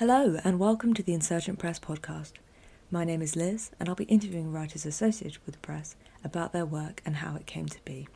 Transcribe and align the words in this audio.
Hello, 0.00 0.38
and 0.44 0.58
welcome 0.58 0.94
to 0.94 1.02
the 1.02 1.12
Insurgent 1.12 1.58
Press 1.58 1.78
podcast. 1.78 2.32
My 2.90 3.04
name 3.04 3.20
is 3.20 3.36
Liz, 3.36 3.70
and 3.78 3.86
I'll 3.86 3.94
be 3.94 4.04
interviewing 4.04 4.50
writers 4.50 4.86
associated 4.86 5.44
with 5.44 5.56
the 5.56 5.60
press 5.60 5.94
about 6.24 6.54
their 6.54 6.64
work 6.64 7.02
and 7.04 7.16
how 7.16 7.36
it 7.36 7.44
came 7.44 7.66
to 7.66 7.84
be. 7.84 8.08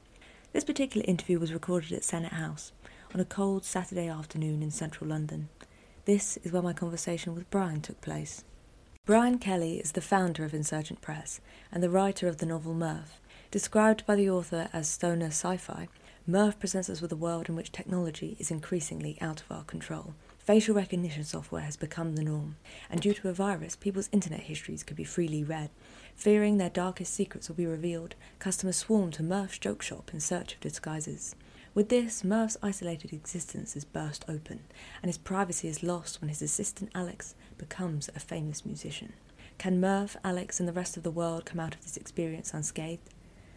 This 0.55 0.65
particular 0.65 1.05
interview 1.07 1.39
was 1.39 1.53
recorded 1.53 1.93
at 1.93 2.03
Senate 2.03 2.33
House 2.33 2.73
on 3.13 3.21
a 3.21 3.27
cold 3.27 3.67
Saturday 3.67 4.09
afternoon 4.09 4.63
in 4.63 4.71
central 4.71 5.11
London. 5.11 5.51
This 6.07 6.39
is 6.39 6.53
where 6.53 6.63
my 6.63 6.73
conversation 6.73 7.35
with 7.35 7.51
Brian 7.51 7.83
took 7.83 8.01
place. 8.01 8.45
Brian 9.05 9.37
Kelly 9.37 9.77
is 9.77 9.93
the 9.93 10.01
founder 10.01 10.47
of 10.47 10.55
Insurgent 10.55 11.03
Press 11.03 11.43
and 11.71 11.83
the 11.83 11.91
writer 11.91 12.29
of 12.29 12.39
the 12.39 12.47
novel 12.47 12.73
Murph. 12.73 13.21
Described 13.51 14.07
by 14.07 14.17
the 14.17 14.31
author 14.31 14.71
as 14.73 14.89
stoner 14.89 15.27
sci 15.27 15.59
fi, 15.59 15.89
Murph 16.27 16.59
presents 16.59 16.89
us 16.89 17.03
with 17.03 17.13
a 17.13 17.17
world 17.17 17.51
in 17.51 17.57
which 17.57 17.73
technology 17.73 18.39
is 18.39 18.51
increasingly 18.51 19.19
out 19.21 19.43
of 19.43 19.53
our 19.55 19.65
control 19.65 20.15
Facial 20.45 20.75
recognition 20.75 21.25
software 21.25 21.63
has 21.63 21.75
become 21.75 22.17
the 22.17 22.23
norm, 22.23 22.57
and 22.91 23.01
due 23.01 23.15
to 23.15 23.31
a 23.31 23.33
virus, 23.33 23.77
people's 23.77 24.11
internet 24.13 24.41
histories 24.41 24.83
could 24.83 24.97
be 24.97 25.03
freely 25.03 25.43
read. 25.43 25.71
Fearing 26.15 26.59
their 26.59 26.69
darkest 26.69 27.15
secrets 27.15 27.49
will 27.49 27.57
be 27.57 27.65
revealed, 27.65 28.15
customers 28.39 28.77
swarm 28.77 29.11
to 29.13 29.23
Murph's 29.23 29.57
joke 29.59 29.81
shop 29.81 30.11
in 30.13 30.21
search 30.21 30.53
of 30.53 30.61
disguises. 30.61 31.35
With 31.73 31.89
this, 31.89 32.23
Murph's 32.23 32.59
isolated 32.63 33.11
existence 33.11 33.75
is 33.75 33.87
burst 33.87 34.27
open, 34.29 34.61
and 35.03 35.09
his 35.09 35.17
privacy 35.17 35.67
is 35.67 35.83
lost 35.83 36.21
when 36.21 36.29
his 36.29 36.43
assistant 36.43 36.91
Alex 36.95 37.35
becomes 37.57 38.11
a 38.15 38.21
famous 38.21 38.67
musician. 38.67 39.15
Can 39.57 39.81
Murph, 39.81 40.15
Alex, 40.23 40.61
and 40.61 40.69
the 40.69 40.75
rest 40.75 40.99
of 40.99 41.05
the 41.05 41.11
world 41.11 41.47
come 41.47 41.59
out 41.59 41.75
of 41.75 41.83
this 41.83 41.97
experience 41.97 42.53
unscathed? 42.53 43.09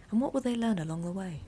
And 0.09 0.21
what 0.21 0.33
will 0.33 0.39
they 0.39 0.55
learn 0.55 0.79
along 0.79 1.01
the 1.01 1.11
way? 1.11 1.41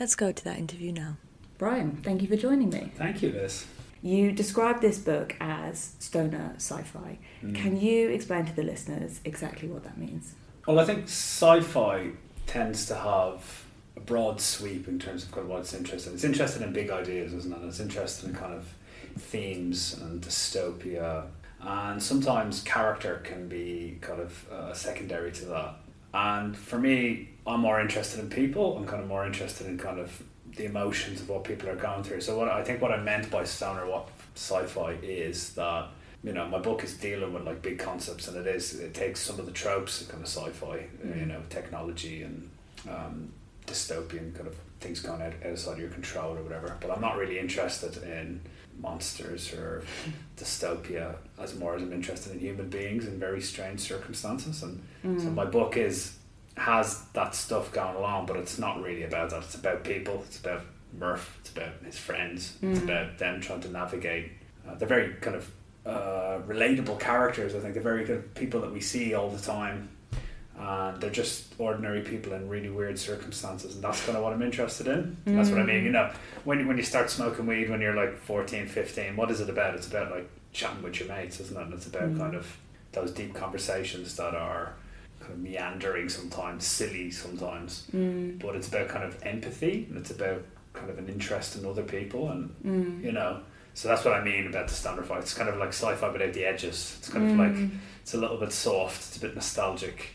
Let's 0.00 0.16
go 0.16 0.32
to 0.32 0.44
that 0.44 0.58
interview 0.58 0.90
now. 0.90 1.18
Brian, 1.58 2.00
thank 2.02 2.22
you 2.22 2.28
for 2.28 2.36
joining 2.36 2.70
me. 2.70 2.90
Thank 2.96 3.20
you, 3.20 3.30
Liz. 3.30 3.66
You 4.04 4.32
describe 4.32 4.82
this 4.82 4.98
book 4.98 5.34
as 5.40 5.94
stoner 5.98 6.52
sci 6.56 6.82
fi. 6.82 7.18
Mm. 7.42 7.54
Can 7.54 7.80
you 7.80 8.10
explain 8.10 8.44
to 8.44 8.54
the 8.54 8.62
listeners 8.62 9.22
exactly 9.24 9.66
what 9.66 9.82
that 9.84 9.96
means? 9.96 10.34
Well, 10.66 10.78
I 10.78 10.84
think 10.84 11.04
sci 11.04 11.62
fi 11.62 12.10
tends 12.46 12.84
to 12.88 12.96
have 12.96 13.64
a 13.96 14.00
broad 14.00 14.42
sweep 14.42 14.88
in 14.88 14.98
terms 14.98 15.24
of 15.24 15.32
kind 15.32 15.44
of 15.44 15.50
what 15.50 15.60
it's 15.60 15.72
interested 15.72 16.10
in. 16.10 16.16
It's 16.16 16.24
interested 16.24 16.60
in 16.60 16.74
big 16.74 16.90
ideas, 16.90 17.32
isn't 17.32 17.50
it? 17.50 17.66
It's 17.66 17.80
interested 17.80 18.28
in 18.28 18.34
kind 18.34 18.52
of 18.52 18.68
themes 19.16 19.98
and 20.02 20.20
dystopia. 20.20 21.24
And 21.62 22.02
sometimes 22.02 22.60
character 22.60 23.22
can 23.24 23.48
be 23.48 23.96
kind 24.02 24.20
of 24.20 24.52
uh, 24.52 24.74
secondary 24.74 25.32
to 25.32 25.46
that. 25.46 25.76
And 26.12 26.54
for 26.54 26.78
me, 26.78 27.30
I'm 27.46 27.60
more 27.60 27.80
interested 27.80 28.20
in 28.20 28.28
people. 28.28 28.76
I'm 28.76 28.84
kind 28.84 29.00
of 29.00 29.08
more 29.08 29.24
interested 29.24 29.66
in 29.66 29.78
kind 29.78 29.98
of 29.98 30.22
the 30.56 30.64
emotions 30.64 31.20
of 31.20 31.28
what 31.28 31.44
people 31.44 31.68
are 31.68 31.76
going 31.76 32.02
through. 32.02 32.20
So 32.20 32.38
what 32.38 32.48
I 32.48 32.62
think 32.62 32.80
what 32.80 32.92
I 32.92 32.98
meant 32.98 33.30
by 33.30 33.44
stoner 33.44 33.86
what 33.86 34.08
sci-fi 34.34 34.92
is 35.02 35.54
that 35.54 35.88
you 36.22 36.32
know 36.32 36.48
my 36.48 36.58
book 36.58 36.82
is 36.82 36.94
dealing 36.94 37.32
with 37.32 37.44
like 37.44 37.62
big 37.62 37.78
concepts 37.78 38.28
and 38.28 38.36
it 38.36 38.46
is 38.46 38.80
it 38.80 38.94
takes 38.94 39.20
some 39.20 39.38
of 39.38 39.46
the 39.46 39.52
tropes 39.52 40.00
of 40.00 40.08
kind 40.08 40.22
of 40.22 40.28
sci-fi 40.28 40.86
mm. 41.04 41.20
you 41.20 41.26
know 41.26 41.40
technology 41.50 42.22
and 42.22 42.50
um, 42.88 43.32
dystopian 43.66 44.34
kind 44.34 44.46
of 44.46 44.56
things 44.80 45.00
going 45.00 45.22
out, 45.22 45.32
outside 45.46 45.78
your 45.78 45.88
control 45.88 46.36
or 46.36 46.42
whatever 46.42 46.76
but 46.80 46.90
I'm 46.90 47.00
not 47.00 47.16
really 47.16 47.38
interested 47.38 48.02
in 48.02 48.40
monsters 48.80 49.52
or 49.52 49.84
dystopia 50.36 51.14
as 51.38 51.54
more 51.56 51.76
as 51.76 51.82
I'm 51.82 51.92
interested 51.92 52.32
in 52.32 52.40
human 52.40 52.68
beings 52.70 53.06
in 53.06 53.20
very 53.20 53.40
strange 53.40 53.80
circumstances 53.80 54.62
and 54.62 54.82
mm. 55.04 55.20
so 55.20 55.30
my 55.30 55.44
book 55.44 55.76
is 55.76 56.16
has 56.56 57.02
that 57.14 57.34
stuff 57.34 57.72
going 57.72 57.96
along, 57.96 58.26
but 58.26 58.36
it's 58.36 58.58
not 58.58 58.82
really 58.82 59.02
about 59.02 59.30
that. 59.30 59.42
It's 59.42 59.54
about 59.54 59.84
people. 59.84 60.22
It's 60.26 60.38
about 60.38 60.62
Murph. 60.98 61.36
It's 61.40 61.50
about 61.50 61.72
his 61.84 61.98
friends. 61.98 62.56
Mm. 62.62 62.72
It's 62.72 62.82
about 62.82 63.18
them 63.18 63.40
trying 63.40 63.60
to 63.62 63.70
navigate. 63.70 64.32
Uh, 64.66 64.74
they're 64.76 64.88
very 64.88 65.14
kind 65.14 65.36
of 65.36 65.50
uh, 65.84 66.40
relatable 66.46 66.98
characters. 67.00 67.54
I 67.54 67.60
think 67.60 67.74
they're 67.74 67.82
very 67.82 68.04
good 68.04 68.34
people 68.34 68.60
that 68.60 68.72
we 68.72 68.80
see 68.80 69.14
all 69.14 69.30
the 69.30 69.40
time, 69.40 69.88
and 70.56 71.00
they're 71.00 71.10
just 71.10 71.54
ordinary 71.58 72.02
people 72.02 72.32
in 72.32 72.48
really 72.48 72.70
weird 72.70 72.98
circumstances, 72.98 73.74
and 73.74 73.84
that's 73.84 74.04
kind 74.04 74.16
of 74.16 74.22
what 74.22 74.32
I'm 74.32 74.42
interested 74.42 74.86
in. 74.86 75.16
Mm. 75.26 75.36
That's 75.36 75.50
what 75.50 75.58
I 75.58 75.64
mean. 75.64 75.84
You 75.84 75.92
know, 75.92 76.12
when 76.44 76.66
when 76.68 76.76
you 76.76 76.84
start 76.84 77.10
smoking 77.10 77.46
weed 77.46 77.68
when 77.68 77.80
you're 77.80 77.96
like 77.96 78.16
14, 78.18 78.68
15, 78.68 79.16
what 79.16 79.30
is 79.30 79.40
it 79.40 79.50
about? 79.50 79.74
It's 79.74 79.88
about 79.88 80.12
like 80.12 80.30
chatting 80.52 80.82
with 80.82 81.00
your 81.00 81.08
mates, 81.08 81.40
isn't 81.40 81.56
it? 81.56 81.62
And 81.62 81.74
it's 81.74 81.86
about 81.86 82.14
mm. 82.14 82.18
kind 82.18 82.34
of 82.36 82.56
those 82.92 83.10
deep 83.10 83.34
conversations 83.34 84.16
that 84.16 84.34
are 84.34 84.74
kind 85.24 85.34
of 85.34 85.40
meandering 85.40 86.08
sometimes, 86.08 86.66
silly 86.66 87.10
sometimes, 87.10 87.86
mm. 87.94 88.38
but 88.38 88.54
it's 88.54 88.68
about 88.68 88.88
kind 88.88 89.04
of 89.04 89.18
empathy 89.24 89.86
and 89.88 89.98
it's 89.98 90.10
about 90.10 90.42
kind 90.72 90.90
of 90.90 90.98
an 90.98 91.08
interest 91.08 91.56
in 91.56 91.64
other 91.64 91.82
people 91.82 92.30
and 92.30 92.54
mm. 92.64 93.02
you 93.02 93.12
know. 93.12 93.40
So 93.74 93.88
that's 93.88 94.04
what 94.04 94.14
I 94.14 94.22
mean 94.22 94.46
about 94.46 94.68
the 94.68 94.74
stoner 94.74 95.02
sci-fi. 95.02 95.18
It's 95.18 95.34
kind 95.34 95.48
of 95.48 95.56
like 95.56 95.70
sci-fi 95.70 96.08
without 96.08 96.32
the 96.32 96.44
edges. 96.44 96.96
It's 96.98 97.08
kind 97.08 97.30
of 97.30 97.36
like 97.36 97.52
mm. 97.52 97.70
it's 98.02 98.14
a 98.14 98.18
little 98.18 98.36
bit 98.36 98.52
soft. 98.52 98.98
It's 98.98 99.16
a 99.16 99.20
bit 99.20 99.34
nostalgic. 99.34 100.10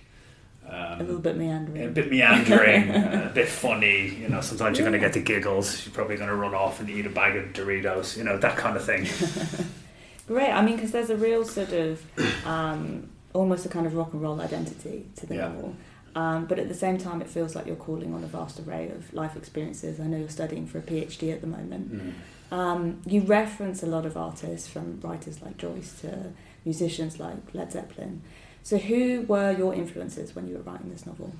Um, 0.66 1.02
a 1.02 1.03
little 1.03 1.20
bit 1.20 1.36
meandering. 1.36 1.84
A 1.84 1.88
bit 1.90 2.12
meandering, 2.12 2.90
a 2.91 3.31
bit 3.34 3.50
funny. 3.50 4.16
You 4.16 4.30
know, 4.30 4.40
sometimes 4.40 4.78
you're 4.78 4.88
going 4.88 5.00
to 5.00 5.06
get 5.06 5.14
the 5.14 5.22
giggles. 5.22 5.86
You're 5.86 5.94
probably 5.94 6.16
going 6.16 6.30
to 6.30 6.36
run 6.36 6.53
off 6.53 6.80
and 6.80 6.90
eat 6.90 7.06
a 7.06 7.09
bag 7.09 7.36
of 7.36 7.53
Doritos. 7.53 8.16
You 8.16 8.24
know, 8.24 8.38
that 8.38 8.56
kind 8.56 8.78
of 8.78 8.86
thing. 8.86 9.08
Great. 10.28 10.52
I 10.52 10.62
mean, 10.62 10.76
because 10.76 10.91
there's 10.91 11.09
a 11.09 11.18
real 11.18 11.44
sort 11.44 11.74
of 11.74 12.06
um, 12.46 13.09
almost 13.34 13.66
a 13.66 13.69
kind 13.69 13.85
of 13.85 13.95
rock 13.95 14.13
and 14.13 14.22
roll 14.22 14.41
identity 14.41 15.06
to 15.16 15.25
the 15.25 15.35
yeah. 15.35 15.47
novel. 15.47 15.75
Um, 16.16 16.45
but 16.45 16.59
at 16.59 16.67
the 16.67 16.75
same 16.75 16.97
time, 16.97 17.22
it 17.22 17.29
feels 17.29 17.56
like 17.56 17.67
you're 17.67 17.75
calling 17.75 18.13
on 18.13 18.23
a 18.23 18.28
vast 18.28 18.59
array 18.59 18.90
of 18.90 19.13
life 19.13 19.35
experiences. 19.35 20.00
I 20.00 20.06
know 20.06 20.17
you're 20.17 20.29
studying 20.29 20.66
for 20.66 20.79
a 20.79 20.81
PhD 20.81 21.31
at 21.31 21.41
the 21.41 21.47
moment. 21.47 21.94
Mm. 21.94 22.13
Um, 22.51 23.01
you 23.06 23.22
reference 23.22 23.84
a 23.84 23.85
lot 23.85 24.06
of 24.06 24.17
artists, 24.17 24.67
from 24.67 25.00
writers 25.01 25.41
like 25.41 25.57
Joyce 25.57 26.01
to 26.01 26.34
musicians 26.66 27.19
like 27.19 27.38
Led 27.53 27.72
Zeppelin. 27.72 28.22
So, 28.63 28.78
who 28.78 29.22
were 29.22 29.51
your 29.51 29.73
influences 29.73 30.35
when 30.35 30.47
you 30.47 30.56
were 30.56 30.63
writing 30.63 30.90
this 30.90 31.06
novel? 31.06 31.31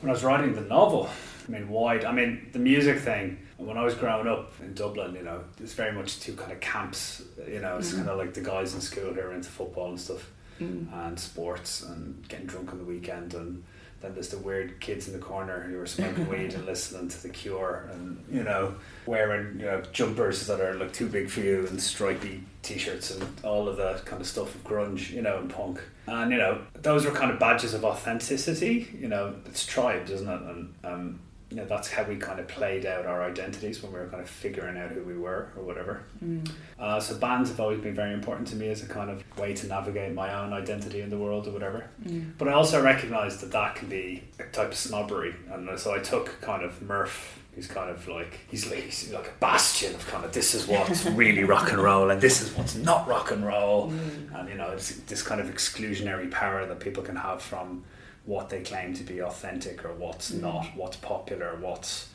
When 0.00 0.10
I 0.10 0.12
was 0.12 0.22
writing 0.22 0.54
the 0.54 0.60
novel, 0.60 1.08
I 1.48 1.50
mean, 1.50 1.68
wide. 1.68 2.04
I 2.04 2.12
mean, 2.12 2.50
the 2.52 2.58
music 2.58 2.98
thing. 2.98 3.38
When 3.56 3.76
I 3.76 3.82
was 3.82 3.94
growing 3.94 4.28
up 4.28 4.52
in 4.60 4.74
Dublin, 4.74 5.14
you 5.16 5.22
know, 5.22 5.42
it's 5.60 5.72
very 5.72 5.92
much 5.92 6.20
two 6.20 6.34
kind 6.34 6.52
of 6.52 6.60
camps. 6.60 7.22
You 7.50 7.60
know, 7.60 7.78
it's 7.78 7.88
mm-hmm. 7.88 7.98
kind 7.98 8.10
of 8.10 8.18
like 8.18 8.34
the 8.34 8.42
guys 8.42 8.74
in 8.74 8.80
school 8.80 9.12
who 9.12 9.20
are 9.20 9.32
into 9.32 9.48
football 9.48 9.88
and 9.88 9.98
stuff 9.98 10.30
mm. 10.60 10.92
and 10.92 11.18
sports 11.18 11.82
and 11.82 12.26
getting 12.28 12.46
drunk 12.46 12.72
on 12.72 12.78
the 12.78 12.84
weekend. 12.84 13.34
And 13.34 13.62
then 14.00 14.14
there's 14.14 14.28
the 14.28 14.38
weird 14.38 14.80
kids 14.80 15.08
in 15.08 15.12
the 15.12 15.18
corner 15.18 15.60
who 15.60 15.78
are 15.80 15.86
smoking 15.86 16.28
weed 16.30 16.54
and 16.54 16.64
listening 16.66 17.08
to 17.08 17.22
the 17.22 17.28
Cure 17.28 17.88
and 17.92 18.22
you 18.30 18.44
know 18.44 18.74
wearing 19.06 19.58
you 19.58 19.66
know 19.66 19.82
jumpers 19.92 20.46
that 20.46 20.60
are 20.60 20.74
like 20.74 20.92
too 20.92 21.08
big 21.08 21.28
for 21.28 21.40
you 21.40 21.66
and 21.66 21.82
stripy 21.82 22.44
t-shirts 22.62 23.10
and 23.10 23.26
all 23.42 23.68
of 23.68 23.76
that 23.76 24.04
kind 24.04 24.20
of 24.20 24.28
stuff 24.28 24.54
of 24.54 24.64
grunge 24.64 25.10
you 25.10 25.22
know 25.22 25.38
and 25.38 25.50
punk. 25.50 25.80
And 26.06 26.30
you 26.30 26.38
know 26.38 26.60
those 26.74 27.04
are 27.06 27.10
kind 27.10 27.30
of 27.30 27.38
badges 27.38 27.74
of 27.74 27.84
authenticity 27.84 28.88
you 28.98 29.08
know. 29.08 29.34
It's 29.46 29.66
tribes 29.66 30.10
isn't 30.10 30.28
it? 30.28 30.42
And 30.42 30.74
um, 30.84 31.20
you 31.50 31.56
know 31.56 31.64
that's 31.64 31.90
how 31.90 32.02
we 32.02 32.16
kind 32.16 32.38
of 32.38 32.46
played 32.46 32.84
out 32.84 33.06
our 33.06 33.22
identities 33.22 33.82
when 33.82 33.90
we 33.92 33.98
were 33.98 34.08
kind 34.08 34.22
of 34.22 34.28
figuring 34.28 34.76
out 34.76 34.90
who 34.90 35.02
we 35.02 35.16
were 35.16 35.50
or 35.56 35.62
whatever. 35.62 36.02
Mm. 36.22 36.50
Uh, 36.78 37.00
so 37.00 37.16
bands 37.16 37.48
have 37.48 37.58
always 37.58 37.80
been 37.80 37.94
very 37.94 38.12
important 38.12 38.48
to 38.48 38.56
me 38.56 38.68
as 38.68 38.82
a 38.82 38.86
kind 38.86 39.08
of 39.08 39.24
way 39.38 39.54
to 39.54 39.66
navigate 39.66 40.12
my 40.12 40.34
own 40.34 40.52
identity 40.52 41.00
in 41.00 41.08
the 41.08 41.16
world 41.16 41.48
or 41.48 41.52
whatever. 41.52 41.88
Mm. 42.06 42.32
But 42.36 42.48
I 42.48 42.52
also 42.52 42.82
recognise 42.82 43.40
that 43.40 43.50
that 43.52 43.76
can 43.76 43.88
be 43.88 44.24
a 44.38 44.44
type 44.44 44.68
of 44.68 44.76
snobbery, 44.76 45.34
and 45.50 45.78
so 45.78 45.94
I 45.94 46.00
took 46.00 46.38
kind 46.42 46.62
of 46.62 46.82
Murph. 46.82 47.42
He's 47.54 47.66
kind 47.66 47.90
of 47.90 48.06
like 48.06 48.38
he's 48.48 48.70
like, 48.70 48.80
he's 48.80 49.10
like 49.10 49.26
a 49.26 49.40
bastion 49.40 49.94
of 49.94 50.06
kind 50.06 50.24
of 50.24 50.32
this 50.32 50.54
is 50.54 50.68
what's 50.68 51.06
really 51.06 51.44
rock 51.54 51.72
and 51.72 51.82
roll 51.82 52.10
and 52.10 52.20
this 52.20 52.40
is 52.40 52.54
what's 52.56 52.76
not 52.76 53.08
rock 53.08 53.30
and 53.30 53.44
roll, 53.44 53.90
mm. 53.90 54.38
and 54.38 54.48
you 54.50 54.54
know 54.54 54.70
it's 54.72 54.96
this 55.06 55.22
kind 55.22 55.40
of 55.40 55.48
exclusionary 55.48 56.30
power 56.30 56.66
that 56.66 56.78
people 56.78 57.02
can 57.02 57.16
have 57.16 57.40
from 57.40 57.84
what 58.28 58.50
they 58.50 58.60
claim 58.60 58.92
to 58.92 59.02
be 59.02 59.22
authentic 59.22 59.86
or 59.86 59.94
what's 59.94 60.30
mm. 60.30 60.42
not, 60.42 60.66
what's 60.76 60.98
popular, 60.98 61.56
what's 61.60 62.10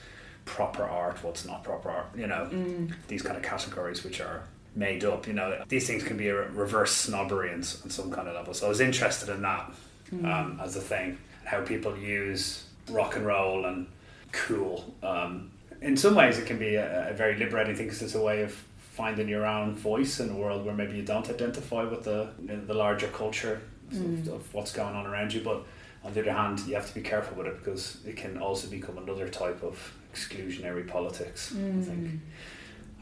proper 0.46 0.84
art, 0.84 1.24
what's 1.24 1.44
not 1.44 1.63
proper 1.63 1.90
art, 1.90 2.06
you 2.16 2.28
know, 2.28 2.47
mm. 2.51 2.94
these 3.07 3.24
kind 3.24 3.35
of 3.35 3.41
categories 3.41 4.03
which 4.03 4.22
are 4.22 4.44
made 4.75 5.03
up, 5.03 5.25
you 5.25 5.34
know, 5.34 5.63
these 5.69 5.88
things 5.88 6.03
can 6.03 6.16
be 6.16 6.28
a 6.28 6.35
reverse 6.35 6.91
snobbery 6.91 7.49
on, 7.49 7.55
on 7.55 7.90
some 7.90 8.11
kind 8.11 8.28
of 8.28 8.35
level. 8.35 8.53
So 8.53 8.67
I 8.67 8.70
was 8.70 8.79
interested 8.79 9.29
in 9.29 9.41
that 9.41 9.72
mm. 10.14 10.23
um, 10.32 10.59
as 10.64 10.76
a 10.76 10.82
thing, 10.82 11.17
how 11.46 11.61
people 11.61 11.97
use 11.97 12.66
rock 12.91 13.16
and 13.16 13.26
roll 13.26 13.66
and 13.66 13.87
cool. 14.32 14.93
Um, 15.02 15.49
in 15.82 15.97
some 15.97 16.14
ways, 16.14 16.37
it 16.37 16.46
can 16.46 16.59
be 16.59 16.76
a, 16.76 17.09
a 17.09 17.14
very 17.14 17.35
liberating 17.37 17.76
thing 17.76 17.87
because 17.87 18.03
it's 18.03 18.16
a 18.16 18.22
way 18.22 18.43
of 18.43 18.52
finding 18.78 19.28
your 19.28 19.47
own 19.47 19.73
voice 19.73 20.20
in 20.20 20.29
a 20.29 20.35
world 20.35 20.64
where 20.64 20.76
maybe 20.76 20.96
you 20.96 21.02
don't 21.02 21.28
identify 21.28 21.84
with 21.84 22.03
the 22.03 22.29
the 22.67 22.73
larger 22.76 23.08
culture 23.08 23.59
mm. 23.91 24.28
of, 24.28 24.34
of, 24.34 24.53
what's 24.53 24.72
going 24.72 24.96
on 24.96 25.08
around 25.08 25.34
you. 25.34 25.41
But 25.41 25.64
on 26.03 26.14
the 26.14 26.22
other 26.22 26.34
hand, 26.34 26.59
you 26.61 26.76
have 26.76 26.88
to 26.88 26.94
be 26.94 27.02
careful 27.02 27.38
with 27.38 27.47
it 27.47 27.58
because 27.59 27.97
it 28.05 28.17
can 28.17 28.38
also 28.38 28.70
become 28.70 28.97
another 28.97 29.29
type 29.29 29.64
of 29.64 29.94
exclusionary 30.14 30.88
politics. 30.88 31.53
Mm. 31.53 31.82
I 31.82 31.85
think. 31.85 32.22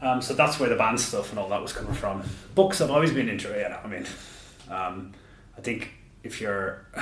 Um, 0.00 0.22
so 0.22 0.34
that's 0.34 0.58
where 0.58 0.68
the 0.68 0.76
band 0.76 1.00
stuff 1.00 1.30
and 1.30 1.38
all 1.38 1.48
that 1.48 1.62
was 1.62 1.72
coming 1.72 1.94
from. 1.94 2.22
Books 2.54 2.78
have 2.78 2.90
always 2.90 3.12
been 3.12 3.28
interesting. 3.28 3.72
I 3.72 3.86
mean, 3.86 4.06
um, 4.68 5.12
I 5.56 5.60
think 5.60 5.90
if 6.22 6.40
you're 6.40 6.86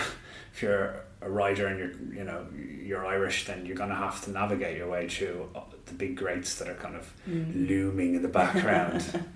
if 0.53 0.63
you're 0.63 1.05
a 1.23 1.31
writer 1.31 1.67
and 1.67 1.79
you're 1.79 2.19
you 2.19 2.25
know 2.25 2.47
you're 2.55 3.07
Irish, 3.07 3.47
then 3.47 3.67
you're 3.67 3.77
going 3.77 3.91
to 3.91 3.95
have 3.95 4.23
to 4.25 4.31
navigate 4.31 4.77
your 4.77 4.89
way 4.89 5.09
through 5.09 5.49
the 5.87 5.95
big 5.95 6.17
greats 6.17 6.55
that 6.57 6.69
are 6.69 6.75
kind 6.75 6.97
of 6.97 7.13
mm. 7.29 7.69
looming 7.69 8.15
in 8.15 8.23
the 8.23 8.29
background. 8.29 9.05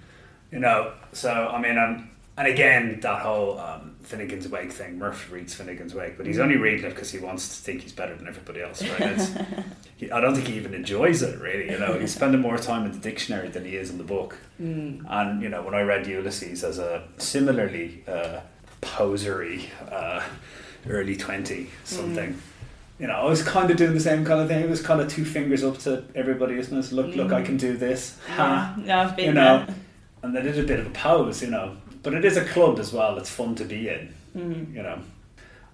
You 0.53 0.61
know, 0.61 0.93
so 1.13 1.49
I 1.53 1.61
mean, 1.61 1.77
um, 1.77 2.11
and 2.37 2.49
again, 2.49 3.01
that 3.01 3.21
whole 3.23 3.59
um, 3.59 3.97
Finnegan's 4.03 4.49
Wake 4.49 4.73
thing. 4.73 4.99
Murph 4.99 5.31
reads 5.31 5.55
Finnegan's 5.55 5.95
Wake, 5.95 6.17
but 6.17 6.27
he's 6.27 6.39
only 6.39 6.57
reading 6.57 6.85
it 6.85 6.91
because 6.91 7.11
he 7.11 7.19
wants 7.19 7.49
to 7.49 7.63
think 7.65 7.83
he's 7.83 7.93
better 7.93 8.15
than 8.17 8.27
everybody 8.27 8.61
else. 8.63 8.83
Right? 8.83 9.01
It's, 9.19 9.31
he, 9.97 10.11
I 10.11 10.21
don't 10.21 10.35
think 10.35 10.49
he 10.49 10.55
even 10.57 10.75
enjoys 10.75 11.23
it 11.23 11.39
really. 11.41 11.71
You 11.71 11.79
know, 11.79 11.97
he's 11.99 12.13
spending 12.13 12.41
more 12.41 12.59
time 12.59 12.85
in 12.85 12.91
the 12.93 12.99
dictionary 12.99 13.49
than 13.49 13.65
he 13.65 13.77
is 13.77 13.91
in 13.91 13.99
the 13.99 14.03
book. 14.05 14.37
Mm. 14.61 15.05
And 15.09 15.41
you 15.41 15.49
know, 15.49 15.63
when 15.63 15.75
I 15.75 15.83
read 15.83 16.07
Ulysses 16.09 16.65
as 16.65 16.81
a 16.81 17.05
similarly 17.19 18.03
uh, 18.09 18.41
posery 18.81 19.71
uh, 19.91 20.23
early 20.89 21.17
twenty 21.17 21.71
something. 21.85 22.35
Mm. 22.35 22.39
You 22.99 23.07
know, 23.09 23.15
I 23.15 23.25
was 23.25 23.43
kind 23.43 23.71
of 23.71 23.77
doing 23.77 23.95
the 23.95 24.01
same 24.01 24.25
kind 24.25 24.41
of 24.41 24.47
thing. 24.49 24.63
It 24.63 24.69
was 24.71 24.81
kind 24.81 25.01
of 25.01 25.09
two 25.09 25.25
fingers 25.25 25.65
up 25.65 25.79
to 25.81 26.05
everybody, 26.15 26.57
isn't 26.59 26.77
it? 26.77 26.93
Look, 26.93 27.15
look, 27.17 27.33
I 27.33 27.43
Mm. 27.43 27.47
can 27.47 27.57
do 27.57 27.77
this. 27.77 28.17
Ha 28.37 28.75
Yeah, 28.79 28.85
no, 28.85 28.99
I've 29.01 29.17
been 29.17 29.25
you 29.27 29.33
know, 29.33 29.59
there. 29.67 29.75
and 30.23 30.37
they 30.37 30.43
did 30.43 30.59
a 30.59 30.63
bit 30.63 30.79
of 30.81 30.87
a 30.87 30.91
pose, 30.91 31.43
you 31.43 31.51
know. 31.51 31.77
But 32.05 32.15
it 32.15 32.25
is 32.25 32.37
a 32.37 32.45
club 32.45 32.79
as 32.79 32.93
well. 32.93 33.19
It's 33.19 33.31
fun 33.31 33.57
to 33.57 33.65
be 33.65 33.89
in, 33.89 34.15
Mm. 34.37 34.73
you 34.75 34.83
know. 34.83 35.01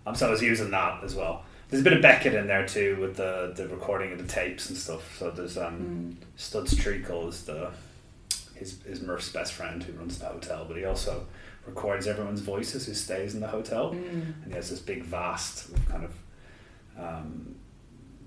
Um, 0.07 0.15
so 0.15 0.29
I 0.29 0.31
was 0.31 0.41
using 0.43 0.71
that 0.71 1.05
as 1.05 1.15
well. 1.15 1.45
There's 1.69 1.83
a 1.83 1.85
bit 1.85 1.93
of 1.93 2.01
Beckett 2.03 2.35
in 2.35 2.47
there 2.47 2.67
too 2.67 2.97
with 3.01 3.17
the, 3.17 3.53
the 3.55 3.69
recording 3.69 4.13
of 4.13 4.19
the 4.19 4.27
tapes 4.33 4.69
and 4.71 4.79
stuff. 4.79 5.19
So 5.19 5.31
there's 5.31 5.59
um, 5.59 6.17
Mm. 6.21 6.27
Studs 6.41 6.75
Treacle 6.77 7.29
is 7.29 7.45
the 7.45 7.71
his 8.55 8.81
his 8.83 9.01
Murph's 9.03 9.31
best 9.31 9.53
friend 9.53 9.83
who 9.83 9.93
runs 9.93 10.19
the 10.19 10.27
hotel, 10.27 10.65
but 10.67 10.77
he 10.77 10.85
also 10.85 11.27
records 11.67 12.07
everyone's 12.07 12.41
voices 12.41 12.87
who 12.87 12.95
stays 12.95 13.35
in 13.35 13.41
the 13.41 13.49
hotel, 13.49 13.93
Mm. 13.93 14.23
and 14.43 14.47
he 14.49 14.53
has 14.55 14.71
this 14.71 14.81
big 14.81 15.03
vast 15.05 15.69
kind 15.89 16.05
of 16.05 16.13
um, 16.99 17.55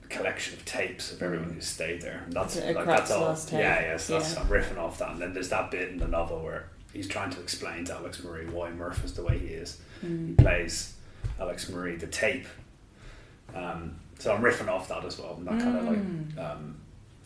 collection 0.09 0.53
of 0.55 0.65
tapes 0.65 1.11
of 1.11 1.21
everyone 1.21 1.51
who 1.53 1.61
stayed 1.61 2.01
there. 2.01 2.21
And 2.25 2.33
that's 2.33 2.55
like 2.59 2.85
that's 2.85 3.11
all. 3.11 3.37
Yeah, 3.51 3.81
yeah. 3.81 3.97
So 3.97 4.19
that's 4.19 4.33
Yeah. 4.35 4.41
I'm 4.41 4.47
riffing 4.47 4.77
off 4.77 4.97
that, 4.99 5.11
and 5.11 5.21
then 5.21 5.33
there's 5.33 5.49
that 5.49 5.71
bit 5.71 5.89
in 5.89 5.97
the 5.97 6.07
novel 6.07 6.41
where 6.43 6.67
he's 6.93 7.07
trying 7.07 7.31
to 7.31 7.39
explain 7.41 7.83
to 7.85 7.93
Alex 7.95 8.23
Murray 8.23 8.45
why 8.47 8.69
Murph 8.71 9.03
is 9.03 9.13
the 9.13 9.23
way 9.23 9.37
he 9.37 9.47
is. 9.47 9.79
He 10.01 10.07
Mm. 10.07 10.37
plays 10.37 10.93
Alex 11.39 11.69
Murray 11.69 11.95
the 11.95 12.07
tape. 12.07 12.45
Um, 13.55 13.95
so 14.19 14.33
I'm 14.33 14.41
riffing 14.41 14.67
off 14.69 14.87
that 14.89 15.03
as 15.05 15.19
well, 15.19 15.35
and 15.37 15.47
that 15.47 15.59
kind 15.59 15.77
of 15.77 15.85
like 15.85 15.97
Mm. 15.99 16.73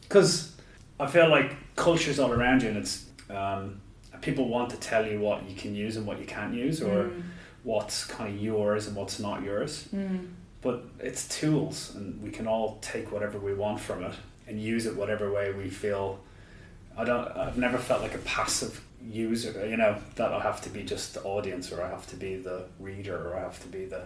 because 0.01 0.53
I 0.99 1.05
feel 1.07 1.29
like 1.29 1.53
culture's 1.75 2.17
all 2.19 2.31
around 2.31 2.63
you, 2.63 2.69
and 2.69 2.77
it's 2.77 3.05
um, 3.29 3.81
people 4.21 4.47
want 4.47 4.69
to 4.69 4.77
tell 4.77 5.05
you 5.05 5.19
what 5.19 5.47
you 5.49 5.53
can 5.55 5.75
use 5.75 5.97
and 5.97 6.07
what 6.07 6.17
you 6.17 6.25
can't 6.25 6.53
use, 6.53 6.81
or 6.81 7.03
Mm. 7.05 7.21
what's 7.63 8.05
kind 8.05 8.33
of 8.35 8.41
yours 8.41 8.87
and 8.87 8.95
what's 8.95 9.19
not 9.19 9.43
yours. 9.43 9.89
Mm. 9.93 10.27
But 10.61 10.85
it's 10.99 11.27
tools, 11.27 11.93
and 11.95 12.21
we 12.23 12.31
can 12.31 12.47
all 12.47 12.79
take 12.81 13.11
whatever 13.11 13.37
we 13.37 13.53
want 13.53 13.79
from 13.79 14.01
it 14.03 14.13
and 14.47 14.59
use 14.61 14.85
it 14.85 14.95
whatever 14.95 15.31
way 15.31 15.51
we 15.51 15.69
feel. 15.69 16.19
I 16.97 17.03
don't. 17.03 17.27
I've 17.37 17.57
never 17.57 17.77
felt 17.77 18.01
like 18.01 18.15
a 18.15 18.19
passive 18.19 18.81
user. 19.03 19.65
You 19.67 19.77
know 19.77 19.97
that 20.15 20.31
I 20.33 20.39
have 20.41 20.61
to 20.61 20.69
be 20.69 20.83
just 20.83 21.13
the 21.13 21.23
audience, 21.23 21.71
or 21.71 21.81
I 21.83 21.89
have 21.89 22.07
to 22.07 22.15
be 22.15 22.35
the 22.37 22.65
reader, 22.79 23.29
or 23.29 23.37
I 23.37 23.41
have 23.41 23.61
to 23.63 23.67
be 23.67 23.85
the. 23.85 24.03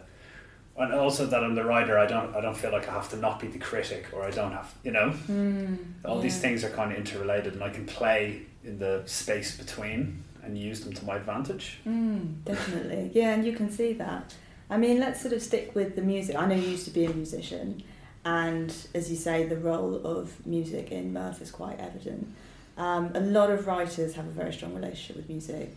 And 0.78 0.94
also 0.94 1.26
that 1.26 1.44
I'm 1.44 1.54
the 1.56 1.66
writer. 1.66 1.98
I 2.00 2.06
don't. 2.08 2.36
I 2.36 2.42
don't 2.42 2.56
feel 2.58 2.72
like 2.72 2.88
I 2.88 2.94
have 2.94 3.10
to 3.10 3.18
not 3.18 3.40
be 3.40 3.48
the 3.48 3.60
critic, 3.60 4.08
or 4.14 4.24
I 4.24 4.32
don't 4.32 4.52
have. 4.52 4.74
You 4.84 4.92
know, 4.92 5.14
Mm. 5.30 5.78
all 6.06 6.20
these 6.22 6.40
things 6.40 6.64
are 6.64 6.70
kind 6.70 6.92
of 6.92 6.98
interrelated, 6.98 7.54
and 7.54 7.64
I 7.64 7.70
can 7.70 7.86
play 7.86 8.44
in 8.64 8.80
the 8.80 9.04
space 9.06 9.58
between 9.58 10.24
and 10.44 10.58
use 10.58 10.82
them 10.82 10.94
to 10.94 11.06
my 11.06 11.18
advantage. 11.18 11.80
Mm, 11.88 12.44
definitely. 12.46 13.12
Yeah, 13.14 13.34
and 13.34 13.46
you 13.46 13.54
can 13.54 13.70
see 13.70 13.94
that. 13.94 14.34
I 14.70 14.78
mean, 14.78 15.00
let's 15.00 15.22
sort 15.22 15.34
of 15.34 15.42
stick 15.44 15.76
with 15.76 15.96
the 15.96 16.02
music. 16.02 16.36
I 16.36 16.46
know 16.48 16.56
you 16.56 16.70
used 16.70 16.86
to 16.86 16.92
be 16.92 17.06
a 17.06 17.10
musician, 17.14 17.84
and 18.24 18.74
as 18.96 19.12
you 19.12 19.18
say, 19.18 19.44
the 19.46 19.58
role 19.58 19.96
of 20.06 20.46
music 20.46 20.92
in 20.92 21.12
Murph 21.14 21.42
is 21.42 21.52
quite 21.52 21.80
evident. 21.80 22.34
Um, 22.78 23.12
a 23.14 23.20
lot 23.20 23.50
of 23.50 23.68
writers 23.68 24.16
have 24.16 24.26
a 24.26 24.32
very 24.32 24.54
strong 24.54 24.74
relationship 24.74 25.18
with 25.18 25.30
music. 25.30 25.76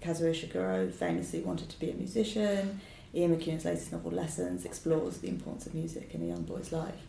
Kazuo 0.00 0.30
Ishiguro 0.30 0.92
famously 0.92 1.40
wanted 1.40 1.68
to 1.68 1.78
be 1.78 1.90
a 1.90 1.94
musician. 1.94 2.80
Ian 3.14 3.36
McEwan's 3.36 3.64
latest 3.64 3.92
novel, 3.92 4.10
Lessons, 4.10 4.64
explores 4.64 5.18
the 5.18 5.28
importance 5.28 5.66
of 5.66 5.74
music 5.74 6.14
in 6.14 6.22
a 6.22 6.26
young 6.26 6.42
boy's 6.42 6.70
life. 6.70 7.06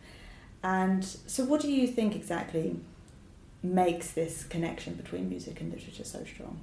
And 0.64 1.04
so, 1.04 1.44
what 1.44 1.62
do 1.62 1.72
you 1.72 1.88
think 1.88 2.16
exactly 2.16 2.80
makes 3.62 4.12
this 4.12 4.44
connection 4.44 4.94
between 4.94 5.30
music 5.30 5.62
and 5.62 5.72
literature 5.72 6.04
so 6.04 6.24
strong? 6.24 6.60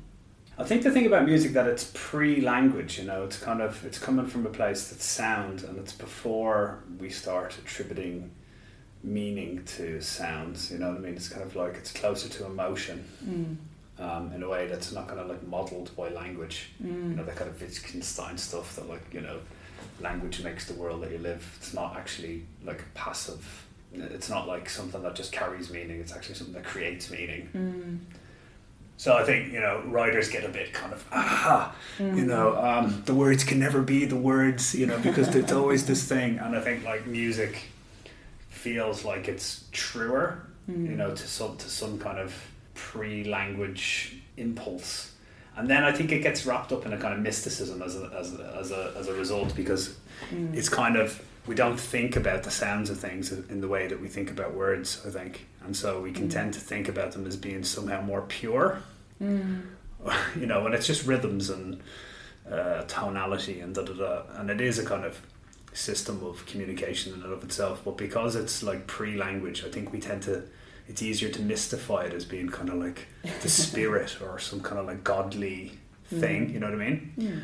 I 0.57 0.65
think 0.65 0.83
the 0.83 0.91
thing 0.91 1.07
about 1.07 1.27
music 1.27 1.53
that 1.53 1.67
it's 1.67 1.91
pre-language, 1.95 2.99
you 2.99 3.05
know, 3.05 3.25
it's 3.25 3.39
kind 3.39 3.61
of 3.61 3.85
it's 3.85 3.99
coming 3.99 4.27
from 4.27 4.47
a 4.47 4.51
place 4.51 4.89
that's 4.89 5.05
sound, 5.05 5.65
and 5.65 5.79
it's 5.79 5.93
before 5.93 6.79
we 6.99 7.11
start 7.11 7.57
attributing 7.59 8.31
meaning 9.05 9.63
to 9.77 10.01
sounds. 10.01 10.71
You 10.73 10.79
know 10.79 10.89
what 10.89 10.97
I 10.97 11.01
mean? 11.01 11.15
It's 11.15 11.29
kind 11.29 11.43
of 11.45 11.55
like 11.55 11.75
it's 11.75 11.93
closer 11.93 12.29
to 12.29 12.47
emotion 12.47 13.05
Mm. 13.25 13.57
um, 13.99 14.33
in 14.35 14.43
a 14.43 14.49
way 14.49 14.67
that's 14.67 14.91
not 14.93 15.07
kind 15.07 15.21
of 15.21 15.29
like 15.29 15.47
modelled 15.47 15.95
by 15.97 16.09
language. 16.09 16.71
You 16.83 16.91
Mm. 16.91 17.17
know, 17.17 17.25
that 17.25 17.37
kind 17.37 17.51
of 17.51 17.61
Wittgenstein 17.61 18.37
stuff 18.39 18.75
that 18.77 18.89
like 18.89 19.03
you 19.13 19.21
know, 19.21 19.39
language 20.01 20.43
makes 20.43 20.65
the 20.67 20.75
world 20.75 21.03
that 21.03 21.13
you 21.13 21.19
live. 21.19 21.43
It's 21.59 21.75
not 21.75 21.97
actually 21.97 22.47
like 22.65 22.83
passive. 22.95 23.45
It's 23.93 24.29
not 24.29 24.49
like 24.49 24.69
something 24.69 25.03
that 25.03 25.15
just 25.15 25.31
carries 25.31 25.71
meaning. 25.71 26.01
It's 26.01 26.13
actually 26.13 26.35
something 26.35 26.55
that 26.55 26.65
creates 26.65 27.11
meaning. 27.11 27.49
Mm. 27.55 27.99
So 28.97 29.17
I 29.17 29.25
think 29.25 29.53
you 29.53 29.61
know 29.61 29.83
writers 29.87 30.29
get 30.31 30.45
a 30.45 30.49
bit 30.49 30.73
kind 30.73 30.93
of 30.93 31.05
ah, 31.13 31.75
you 32.01 32.05
Mm. 32.07 32.27
know, 32.27 32.57
um, 32.57 33.03
the 33.07 33.15
words 33.15 33.45
can 33.45 33.59
never 33.61 33.83
be 33.83 34.07
the 34.07 34.17
words, 34.17 34.75
you 34.75 34.87
know, 34.87 34.99
because 34.99 35.29
it's 35.37 35.53
always 35.53 35.85
this 35.87 36.05
thing. 36.05 36.39
And 36.39 36.57
I 36.57 36.61
think 36.61 36.85
like 36.85 37.07
music 37.07 37.55
feels 38.55 39.05
like 39.05 39.29
it's 39.29 39.65
truer, 39.73 40.41
Mm. 40.71 40.89
you 40.89 40.97
know, 40.97 41.11
to 41.15 41.27
some 41.29 41.57
to 41.59 41.69
some 41.69 41.99
kind 41.99 42.19
of 42.19 42.33
pre-language 42.75 44.17
impulse. 44.37 45.13
And 45.57 45.69
then 45.69 45.85
I 45.85 45.93
think 45.93 46.11
it 46.11 46.21
gets 46.23 46.47
wrapped 46.47 46.73
up 46.73 46.87
in 46.87 46.93
a 46.93 46.97
kind 46.99 47.13
of 47.15 47.21
mysticism 47.21 47.83
as 47.83 47.97
a, 47.97 48.11
as 48.19 48.33
a, 48.35 48.57
as 48.59 48.71
a, 48.73 48.93
as 48.99 49.09
a 49.09 49.13
result 49.15 49.55
because 49.55 49.97
Mm. 50.33 50.55
it's 50.55 50.69
kind 50.69 50.97
of 50.97 51.21
we 51.47 51.55
don't 51.57 51.79
think 51.79 52.17
about 52.17 52.45
the 52.45 52.51
sounds 52.51 52.89
of 52.89 52.99
things 52.99 53.31
in 53.33 53.61
the 53.61 53.67
way 53.69 53.89
that 53.89 54.01
we 54.01 54.07
think 54.09 54.31
about 54.31 54.55
words 54.55 55.03
i 55.05 55.11
think 55.11 55.47
and 55.65 55.77
so 55.77 56.01
we 56.01 56.13
can 56.13 56.29
Mm. 56.29 56.33
tend 56.33 56.55
to 56.55 56.61
think 56.61 56.89
about 56.89 57.11
them 57.13 57.27
as 57.27 57.37
being 57.37 57.65
somehow 57.65 58.01
more 58.01 58.23
pure 58.23 58.79
Mm. 59.21 59.63
you 60.41 60.47
know 60.47 60.65
and 60.67 60.75
it's 60.75 60.87
just 60.87 61.05
rhythms 61.07 61.51
and 61.51 61.81
uh, 62.51 62.83
tonality 62.85 63.59
and 63.61 63.75
da 63.75 63.83
da 63.83 63.93
da 63.93 64.23
and 64.39 64.49
it 64.51 64.61
is 64.61 64.79
a 64.79 64.85
kind 64.87 65.05
of 65.05 65.21
system 65.75 66.25
of 66.25 66.45
communication 66.47 67.13
in 67.15 67.23
and 67.23 67.33
of 67.33 67.43
itself 67.45 67.83
but 67.85 67.97
because 67.99 68.37
it's 68.37 68.63
like 68.63 68.87
pre-language 68.87 69.65
i 69.65 69.69
think 69.69 69.93
we 69.93 70.01
tend 70.01 70.23
to 70.23 70.43
it's 70.89 71.03
easier 71.03 71.29
to 71.31 71.41
mystify 71.43 72.05
it 72.05 72.13
as 72.15 72.25
being 72.25 72.49
kind 72.49 72.69
of 72.69 72.77
like 72.77 73.07
the 73.43 73.49
spirit 73.65 74.17
or 74.23 74.39
some 74.39 74.61
kind 74.61 74.79
of 74.79 74.87
like 74.87 75.03
godly 75.05 75.73
thing 76.07 76.47
Mm. 76.49 76.53
you 76.55 76.61
know 76.61 76.67
what 76.71 76.81
i 76.81 76.89
mean 76.89 77.13
Mm. 77.19 77.43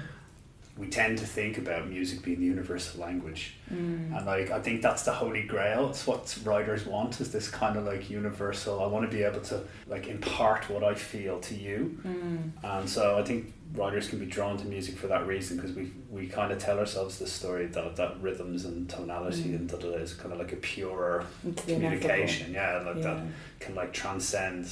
We 0.80 0.86
tend 0.88 1.18
to 1.18 1.26
think 1.26 1.58
about 1.58 1.88
music 1.88 2.22
being 2.22 2.40
the 2.40 2.46
universal 2.46 3.00
language 3.06 3.42
Mm. 3.72 4.16
and 4.16 4.26
like 4.26 4.50
I 4.50 4.60
think 4.60 4.82
that's 4.82 5.04
the 5.04 5.12
holy 5.12 5.44
grail. 5.54 5.90
It's 5.90 6.04
what 6.06 6.36
writers 6.44 6.82
want 6.86 7.20
is 7.20 7.30
this 7.30 7.48
kind 7.48 7.76
of 7.76 7.84
like 7.84 8.10
universal. 8.10 8.82
I 8.82 8.86
want 8.88 9.08
to 9.08 9.16
be 9.16 9.22
able 9.22 9.42
to 9.52 9.60
like 9.86 10.08
impart 10.08 10.68
what 10.72 10.82
I 10.82 10.94
feel 10.94 11.38
to 11.48 11.54
you, 11.54 11.78
Mm. 12.04 12.50
and 12.64 12.88
so 12.96 13.02
I 13.20 13.22
think 13.22 13.52
writers 13.74 14.08
can 14.08 14.18
be 14.18 14.26
drawn 14.26 14.56
to 14.58 14.64
music 14.66 14.96
for 14.98 15.06
that 15.06 15.24
reason 15.34 15.56
because 15.56 15.72
we 15.76 15.84
we 16.16 16.26
kind 16.26 16.50
of 16.52 16.58
tell 16.58 16.78
ourselves 16.80 17.18
this 17.20 17.32
story 17.40 17.66
that 17.66 17.94
that 18.00 18.12
rhythms 18.26 18.64
and 18.64 18.88
tonality 18.88 19.44
Mm. 19.50 19.56
and 19.56 19.68
da 19.70 19.76
da 19.76 19.88
da 19.92 19.98
is 20.06 20.14
kind 20.14 20.32
of 20.34 20.38
like 20.40 20.52
a 20.58 20.60
purer 20.70 21.24
the 21.44 21.52
communication. 21.74 22.52
Yeah, 22.52 22.82
like 22.86 22.96
Yeah. 22.96 23.02
that 23.14 23.18
can 23.60 23.74
like 23.76 23.92
transcend 23.92 24.62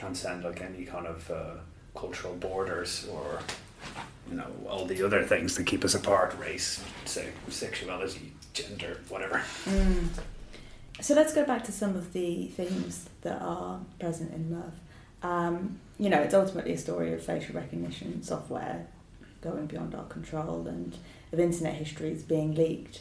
transcend 0.00 0.38
like 0.44 0.60
any 0.60 0.84
kind 0.94 1.06
of 1.06 1.30
uh, 1.30 1.54
cultural 1.94 2.34
borders 2.34 2.92
or 3.14 3.26
you 4.32 4.38
know 4.38 4.50
all 4.68 4.84
the 4.86 5.02
other 5.02 5.22
things 5.22 5.56
that 5.56 5.66
keep 5.66 5.84
us 5.84 5.94
apart 5.94 6.36
race 6.38 6.82
sexuality 7.48 8.32
gender 8.54 8.98
whatever 9.08 9.42
Mm. 9.64 10.08
So 11.00 11.14
let's 11.14 11.34
go 11.34 11.44
back 11.44 11.64
to 11.64 11.72
some 11.72 11.96
of 11.96 12.12
the 12.12 12.46
themes 12.48 13.08
that 13.22 13.42
are 13.42 13.80
present 13.98 14.32
in 14.32 14.52
Murph. 14.52 14.74
Um, 15.22 15.80
you 15.98 16.08
know, 16.08 16.20
it's 16.20 16.34
ultimately 16.34 16.74
a 16.74 16.78
story 16.78 17.12
of 17.12 17.24
facial 17.24 17.56
recognition 17.56 18.22
software 18.22 18.86
going 19.40 19.66
beyond 19.66 19.96
our 19.96 20.04
control 20.04 20.68
and 20.68 20.96
of 21.32 21.40
internet 21.40 21.74
histories 21.74 22.22
being 22.22 22.54
leaked. 22.54 23.00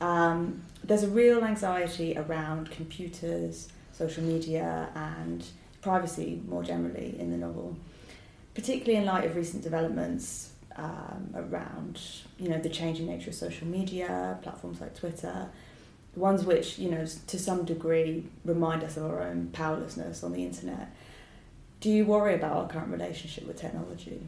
Um, 0.00 0.62
there's 0.82 1.02
a 1.02 1.08
real 1.08 1.44
anxiety 1.44 2.16
around 2.16 2.70
computers, 2.70 3.68
social 3.92 4.22
media, 4.22 4.88
and 4.94 5.44
privacy 5.82 6.40
more 6.48 6.62
generally 6.62 7.16
in 7.18 7.30
the 7.32 7.36
novel, 7.36 7.76
particularly 8.54 8.98
in 8.98 9.04
light 9.04 9.24
of 9.24 9.36
recent 9.36 9.62
developments 9.62 10.52
um, 10.76 11.30
around, 11.34 12.00
you 12.38 12.48
know, 12.48 12.58
the 12.58 12.68
changing 12.68 13.06
nature 13.06 13.30
of 13.30 13.36
social 13.36 13.66
media, 13.66 14.38
platforms 14.42 14.80
like 14.80 14.94
Twitter, 14.94 15.48
ones 16.16 16.44
which, 16.44 16.78
you 16.78 16.90
know, 16.90 17.06
to 17.26 17.38
some 17.38 17.64
degree 17.64 18.24
remind 18.44 18.84
us 18.84 18.96
of 18.96 19.04
our 19.04 19.22
own 19.22 19.48
powerlessness 19.52 20.22
on 20.22 20.32
the 20.32 20.44
internet. 20.44 20.94
Do 21.80 21.90
you 21.90 22.04
worry 22.04 22.34
about 22.34 22.56
our 22.56 22.68
current 22.68 22.88
relationship 22.88 23.46
with 23.46 23.56
technology? 23.56 24.26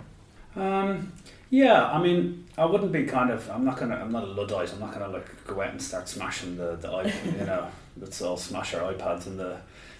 um, 0.57 1.13
yeah 1.51 1.91
I 1.91 2.01
mean 2.01 2.47
I 2.57 2.65
wouldn't 2.65 2.93
be 2.93 3.07
kind 3.07 3.29
of 3.29 3.51
I'm 3.51 3.65
not 3.65 3.77
gonna 3.77 3.97
I'm 3.97 4.13
not 4.13 4.23
a 4.23 4.27
luddite 4.29 4.73
I'm 4.73 4.79
not 4.79 4.93
gonna 4.93 5.09
like 5.09 5.45
go 5.49 5.61
out 5.61 5.71
and 5.71 5.83
start 5.83 6.09
smashing 6.09 6.57
the 6.57 6.77
the 6.77 6.87
iPad 6.87 7.25
you 7.41 7.45
know 7.45 7.67
let's 8.01 8.23
all 8.23 8.37
smash 8.37 8.73
our 8.73 8.93
iPads 8.93 9.27
in 9.27 9.37
the 9.37 9.59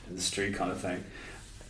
in 0.09 0.15
the 0.15 0.23
street 0.23 0.55
kind 0.55 0.71
of 0.71 0.79
thing 0.79 1.03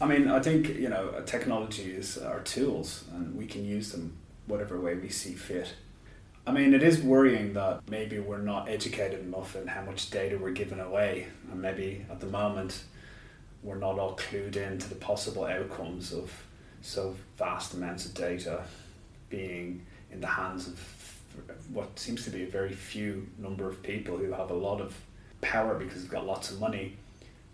I 0.01 0.07
mean, 0.07 0.29
I 0.29 0.41
think 0.41 0.69
you 0.69 0.89
know, 0.89 1.23
technology 1.25 1.93
is 1.93 2.19
our 2.19 2.41
tools, 2.41 3.05
and 3.15 3.35
we 3.37 3.47
can 3.47 3.65
use 3.65 3.93
them 3.93 4.17
whatever 4.47 4.81
way 4.81 4.95
we 4.95 5.09
see 5.09 5.35
fit. 5.35 5.75
I 6.47 6.53
mean, 6.53 6.75
it 6.75 6.83
is 6.83 7.01
worrying 7.01 7.55
that 7.55 7.89
maybe 7.89 8.19
we're 8.19 8.43
not 8.43 8.69
educated 8.69 9.21
enough 9.21 9.57
in 9.57 9.67
how 9.67 9.83
much 9.83 10.11
data 10.11 10.37
we're 10.37 10.51
giving 10.51 10.81
away, 10.81 11.27
and 11.51 11.61
maybe 11.63 12.05
at 12.11 12.21
the 12.21 12.27
moment 12.27 12.85
we're 13.63 13.79
not 13.79 13.99
all 13.99 14.15
clued 14.17 14.57
in 14.57 14.79
to 14.79 14.89
the 14.89 14.95
possible 14.95 15.45
outcomes 15.45 16.13
of 16.13 16.31
so 16.83 17.17
vast 17.39 17.73
amounts 17.73 18.05
of 18.05 18.13
data 18.13 18.63
being 19.31 19.87
in 20.13 20.21
the 20.21 20.27
hands 20.27 20.69
of 20.69 20.79
what 21.73 21.99
seems 21.99 22.25
to 22.25 22.31
be 22.31 22.43
a 22.43 22.47
very 22.47 22.73
few 22.73 23.27
number 23.39 23.69
of 23.69 23.83
people 23.83 24.19
who 24.19 24.33
have 24.33 24.51
a 24.51 24.55
lot 24.55 24.81
of 24.81 24.95
power 25.41 25.75
because 25.79 26.03
they've 26.03 26.11
got 26.11 26.27
lots 26.27 26.51
of 26.51 26.61
money. 26.61 26.97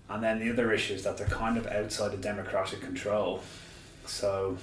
And 0.08 0.22
then 0.22 0.40
the 0.40 0.50
other 0.50 0.72
issue 0.72 0.94
is 0.94 1.04
that 1.04 1.16
they're 1.16 1.28
kind 1.28 1.56
of 1.56 1.66
outside 1.68 2.12
of 2.12 2.20
democratic 2.20 2.80
control. 2.80 3.40
So 4.04 4.58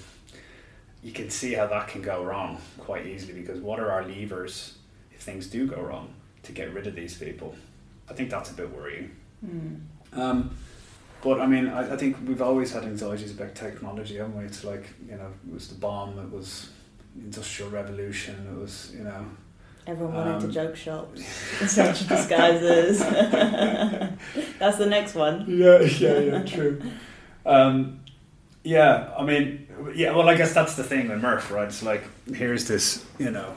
you 1.04 1.12
can 1.12 1.30
see 1.30 1.54
how 1.54 1.68
that 1.68 1.88
can 1.88 2.02
go 2.02 2.24
wrong 2.24 2.60
quite 2.80 3.06
easily 3.06 3.34
because 3.34 3.60
what 3.60 3.80
are 3.80 3.92
our 3.92 4.04
levers 4.04 4.78
if 5.12 5.22
things 5.22 5.48
do 5.48 5.68
go 5.68 5.82
wrong 5.82 6.14
to 6.44 6.52
get 6.52 6.74
rid 6.74 6.88
of 6.88 6.96
these 6.96 7.18
people? 7.18 7.56
I 8.10 8.14
think 8.14 8.30
that's 8.30 8.52
a 8.52 8.54
bit 8.54 8.74
worrying. 8.74 9.16
Mm. 9.46 9.80
Um, 10.14 10.58
but 11.22 11.42
I 11.42 11.48
mean, 11.48 11.68
I, 11.68 11.94
I 11.94 11.98
think 11.98 12.18
we've 12.26 12.42
always 12.42 12.72
had 12.72 12.84
anxieties 12.84 13.32
about 13.32 13.56
technology, 13.56 14.18
haven't 14.18 14.38
we? 14.38 14.46
It's 14.46 14.64
like, 14.64 14.88
you 15.08 15.16
know, 15.16 15.32
it 15.48 15.54
was 15.54 15.68
the 15.68 15.76
bomb, 15.76 16.18
it 16.20 16.32
was 16.32 16.70
industrial 17.16 17.72
revolution, 17.72 18.48
it 18.52 18.60
was, 18.60 18.94
you 18.96 19.04
know. 19.04 19.26
Everyone 19.86 20.28
um, 20.28 20.36
into 20.36 20.48
joke 20.50 20.76
shops 20.76 21.22
in 21.78 21.86
of 21.86 22.08
disguises. 22.08 23.00
That's 24.60 24.78
the 24.78 24.86
next 24.86 25.16
one. 25.16 25.46
Yeah, 25.48 25.80
yeah, 25.82 26.20
yeah, 26.20 26.44
true. 26.44 26.82
Um, 27.46 28.02
yeah, 28.68 29.14
I 29.18 29.24
mean, 29.24 29.66
yeah, 29.96 30.12
well, 30.12 30.28
I 30.28 30.36
guess 30.36 30.54
that's 30.54 30.76
the 30.76 30.84
thing 30.84 31.08
with 31.08 31.22
Murph, 31.22 31.50
right? 31.52 31.70
It's 31.70 31.82
like, 31.82 32.04
here's 32.34 32.68
this, 32.68 33.06
you 33.18 33.32
know, 33.32 33.54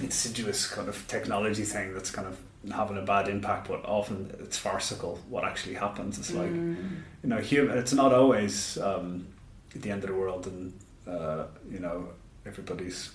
insidious 0.00 0.66
kind 0.66 0.88
of 0.88 1.06
technology 1.08 1.64
thing 1.64 1.92
that's 1.92 2.10
kind 2.10 2.26
of 2.26 2.38
having 2.72 2.96
a 2.96 3.02
bad 3.02 3.28
impact, 3.28 3.68
but 3.68 3.84
often 3.84 4.34
it's 4.40 4.56
farcical 4.56 5.20
what 5.28 5.44
actually 5.44 5.74
happens. 5.74 6.18
It's 6.18 6.32
like, 6.32 6.50
mm. 6.50 6.74
you 7.22 7.28
know, 7.28 7.36
human, 7.36 7.76
it's 7.76 7.92
not 7.92 8.14
always 8.14 8.78
um, 8.78 9.26
the 9.74 9.90
end 9.90 10.04
of 10.04 10.08
the 10.08 10.16
world 10.16 10.46
and, 10.46 10.72
uh, 11.06 11.44
you 11.70 11.78
know, 11.78 12.08
everybody's, 12.46 13.10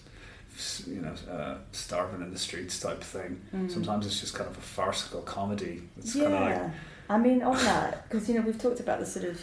you 0.86 1.01
know, 1.01 1.15
uh, 1.31 1.55
starving 1.71 2.21
in 2.21 2.31
the 2.31 2.38
streets 2.38 2.79
type 2.79 3.01
thing. 3.01 3.41
Mm. 3.55 3.71
Sometimes 3.71 4.05
it's 4.05 4.19
just 4.19 4.36
kind 4.36 4.48
of 4.48 4.55
a 4.55 4.62
farcical 4.62 5.21
comedy. 5.24 5.81
It's 5.98 6.15
yeah. 6.15 6.24
kind 6.24 6.36
of 6.36 6.41
like. 6.41 6.71
I 7.10 7.17
mean, 7.17 7.41
on 7.41 7.57
that, 7.57 8.07
because, 8.07 8.29
you 8.29 8.36
know, 8.36 8.41
we've 8.41 8.60
talked 8.60 8.79
about 8.79 9.00
the 9.00 9.07
sort 9.07 9.25
of 9.25 9.41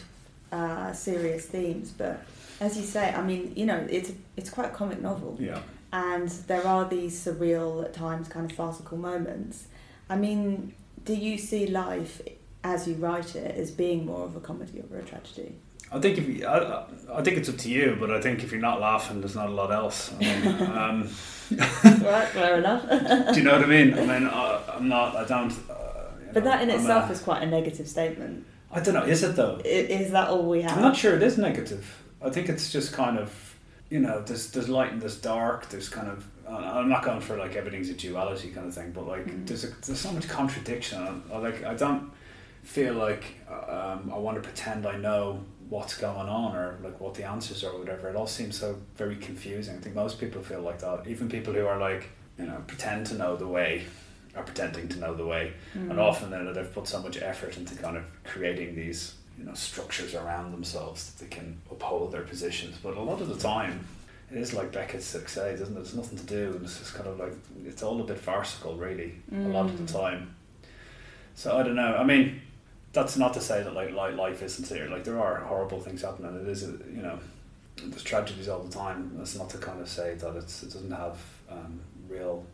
uh, 0.52 0.92
serious 0.92 1.46
themes, 1.46 1.90
but 1.90 2.24
as 2.60 2.76
you 2.76 2.84
say, 2.84 3.12
I 3.14 3.22
mean, 3.22 3.52
you 3.56 3.66
know, 3.66 3.86
it's 3.90 4.12
it's 4.36 4.50
quite 4.50 4.66
a 4.66 4.74
comic 4.74 5.00
novel. 5.00 5.36
Yeah. 5.38 5.60
And 5.92 6.28
there 6.48 6.66
are 6.66 6.86
these 6.86 7.24
surreal, 7.24 7.84
at 7.84 7.94
times, 7.94 8.28
kind 8.28 8.50
of 8.50 8.54
farcical 8.54 8.98
moments. 8.98 9.68
I 10.10 10.16
mean, 10.16 10.74
do 11.04 11.14
you 11.14 11.38
see 11.38 11.66
life 11.66 12.20
as 12.62 12.86
you 12.86 12.94
write 12.94 13.34
it 13.36 13.56
as 13.56 13.70
being 13.70 14.04
more 14.04 14.24
of 14.24 14.36
a 14.36 14.40
comedy 14.40 14.82
or 14.90 14.98
a 14.98 15.02
tragedy? 15.02 15.54
I 15.90 15.98
think 15.98 16.18
if 16.18 16.28
you, 16.28 16.46
I, 16.46 16.84
I 17.14 17.22
think 17.22 17.38
it's 17.38 17.48
up 17.48 17.56
to 17.58 17.70
you, 17.70 17.96
but 17.98 18.10
I 18.10 18.20
think 18.20 18.44
if 18.44 18.52
you're 18.52 18.60
not 18.60 18.80
laughing, 18.80 19.20
there's 19.20 19.34
not 19.34 19.48
a 19.48 19.52
lot 19.52 19.72
else. 19.72 20.12
I 20.12 20.18
mean, 20.18 20.46
um, 20.62 21.02
right, 22.02 22.28
fair 22.28 22.58
enough. 22.58 22.82
do 23.32 23.38
you 23.38 23.44
know 23.44 23.52
what 23.52 23.64
I 23.64 23.66
mean? 23.66 23.94
I 23.94 24.00
mean, 24.04 24.28
I, 24.28 24.76
am 24.76 24.88
not. 24.88 25.16
I 25.16 25.24
don't. 25.24 25.52
Uh, 25.52 26.10
but 26.34 26.44
know, 26.44 26.50
that 26.50 26.62
in 26.62 26.70
I'm 26.70 26.78
itself 26.78 27.08
a, 27.08 27.12
is 27.14 27.20
quite 27.20 27.42
a 27.42 27.46
negative 27.46 27.88
statement. 27.88 28.44
I 28.70 28.80
don't 28.80 28.94
know. 28.94 29.04
Is 29.04 29.22
it 29.22 29.36
though? 29.36 29.60
Is 29.64 30.10
that 30.12 30.28
all 30.28 30.44
we 30.44 30.62
have? 30.62 30.76
I'm 30.76 30.82
not 30.82 30.96
sure. 30.96 31.14
It 31.14 31.22
is 31.22 31.38
negative. 31.38 32.02
I 32.20 32.30
think 32.30 32.48
it's 32.48 32.70
just 32.70 32.92
kind 32.92 33.18
of 33.18 33.56
you 33.90 34.00
know 34.00 34.20
there's 34.22 34.50
there's 34.50 34.68
light 34.68 34.92
and 34.92 35.00
there's 35.00 35.16
dark. 35.16 35.68
There's 35.68 35.88
kind 35.88 36.08
of 36.08 36.26
I'm 36.48 36.88
not 36.88 37.04
going 37.04 37.20
for 37.20 37.36
like 37.36 37.56
everything's 37.56 37.90
a 37.90 37.94
duality 37.94 38.50
kind 38.50 38.66
of 38.66 38.74
thing, 38.74 38.92
but 38.92 39.06
like 39.06 39.26
mm. 39.26 39.46
there's 39.46 39.64
a, 39.64 39.68
there's 39.86 40.00
so 40.00 40.12
much 40.12 40.28
contradiction. 40.28 41.22
I, 41.32 41.38
like 41.38 41.64
I 41.64 41.74
don't 41.74 42.10
feel 42.62 42.94
like 42.94 43.24
um, 43.48 44.10
I 44.12 44.18
want 44.18 44.36
to 44.36 44.42
pretend 44.42 44.86
I 44.86 44.96
know 44.96 45.40
what's 45.68 45.96
going 45.96 46.28
on 46.28 46.56
or 46.56 46.78
like 46.82 46.98
what 47.00 47.14
the 47.14 47.24
answers 47.24 47.62
are 47.64 47.70
or 47.70 47.78
whatever. 47.78 48.08
It 48.08 48.16
all 48.16 48.26
seems 48.26 48.58
so 48.58 48.78
very 48.96 49.16
confusing. 49.16 49.76
I 49.76 49.80
think 49.80 49.94
most 49.94 50.18
people 50.18 50.42
feel 50.42 50.60
like 50.60 50.80
that. 50.80 51.06
Even 51.06 51.28
people 51.28 51.52
who 51.52 51.66
are 51.66 51.78
like 51.78 52.10
you 52.38 52.46
know 52.46 52.62
pretend 52.66 53.06
to 53.06 53.14
know 53.14 53.36
the 53.36 53.48
way 53.48 53.84
are 54.38 54.44
pretending 54.44 54.88
to 54.88 54.98
know 54.98 55.14
the 55.14 55.26
way, 55.26 55.52
mm. 55.76 55.90
and 55.90 55.98
often 55.98 56.30
then 56.30 56.52
they've 56.52 56.72
put 56.72 56.86
so 56.86 57.02
much 57.02 57.20
effort 57.20 57.56
into 57.56 57.74
kind 57.74 57.96
of 57.96 58.04
creating 58.24 58.76
these 58.76 59.14
you 59.36 59.44
know 59.44 59.54
structures 59.54 60.14
around 60.14 60.52
themselves 60.52 61.10
that 61.10 61.24
they 61.24 61.36
can 61.36 61.60
uphold 61.70 62.12
their 62.12 62.22
positions. 62.22 62.76
But 62.82 62.96
a 62.96 63.00
lot 63.00 63.20
of 63.20 63.28
the 63.28 63.36
time, 63.36 63.84
it 64.30 64.38
is 64.38 64.54
like 64.54 64.72
Beckett's 64.72 65.04
success, 65.04 65.60
isn't 65.60 65.72
it? 65.72 65.74
There's 65.74 65.94
nothing 65.94 66.18
to 66.18 66.26
do, 66.26 66.52
and 66.54 66.64
it's 66.64 66.78
just 66.78 66.94
kind 66.94 67.08
of 67.08 67.18
like 67.18 67.32
it's 67.64 67.82
all 67.82 68.00
a 68.00 68.04
bit 68.04 68.18
farcical, 68.18 68.76
really, 68.76 69.14
mm. 69.32 69.46
a 69.46 69.48
lot 69.48 69.66
of 69.66 69.76
the 69.78 69.92
mm. 69.92 70.00
time. 70.00 70.34
So 71.34 71.56
I 71.56 71.62
don't 71.62 71.76
know. 71.76 71.96
I 71.96 72.04
mean, 72.04 72.40
that's 72.92 73.16
not 73.16 73.34
to 73.34 73.40
say 73.40 73.62
that 73.62 73.74
like 73.74 73.92
life 73.92 74.42
isn't 74.42 74.68
there. 74.68 74.88
Like 74.88 75.04
there 75.04 75.20
are 75.20 75.36
horrible 75.40 75.80
things 75.80 76.02
happening. 76.02 76.34
It 76.40 76.48
is, 76.48 76.62
a, 76.64 76.72
you 76.92 77.02
know, 77.02 77.18
there's 77.76 78.02
tragedies 78.02 78.48
all 78.48 78.60
the 78.60 78.72
time. 78.72 79.12
That's 79.16 79.36
not 79.36 79.50
to 79.50 79.58
kind 79.58 79.80
of 79.80 79.88
say 79.88 80.14
that 80.14 80.36
it's 80.36 80.62
it 80.62 80.72
doesn't 80.72 80.90
have 80.90 81.18
um, 81.50 81.80
real, 82.08 82.44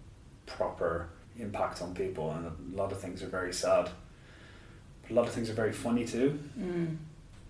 proper 0.47 1.09
impact 1.39 1.83
on 1.83 1.95
people, 1.95 2.31
and 2.33 2.47
a 2.47 2.77
lot 2.77 2.93
of 2.93 3.01
things 3.01 3.23
are 3.23 3.29
very 3.29 3.53
sad 3.53 3.91
a 5.11 5.13
lot 5.13 5.27
of 5.27 5.33
things 5.33 5.51
are 5.51 5.55
very 5.55 5.73
funny 5.73 6.05
too. 6.05 6.39
Mm. 6.59 6.97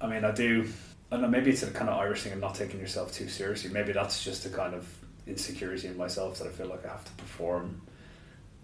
I 0.01 0.07
mean, 0.07 0.25
I 0.25 0.33
do. 0.33 0.67
I 1.11 1.17
don't 1.17 1.23
know. 1.23 1.29
Maybe 1.29 1.51
it's 1.51 1.63
a 1.63 1.71
kind 1.71 1.89
of 1.89 1.99
Irish 1.99 2.23
thing 2.23 2.33
of 2.33 2.41
not 2.41 2.55
taking 2.55 2.81
yourself 2.81 3.13
too 3.13 3.29
seriously. 3.29 3.71
Maybe 3.71 3.93
that's 3.93 4.25
just 4.25 4.47
a 4.47 4.49
kind 4.49 4.75
of 4.75 4.87
insecurity 5.27 5.89
in 5.89 5.97
myself 5.97 6.39
that 6.39 6.49
I 6.49 6.51
feel 6.51 6.67
like 6.67 6.85
I 6.85 6.89
have 6.89 7.05
to 7.05 7.13
perform 7.13 7.81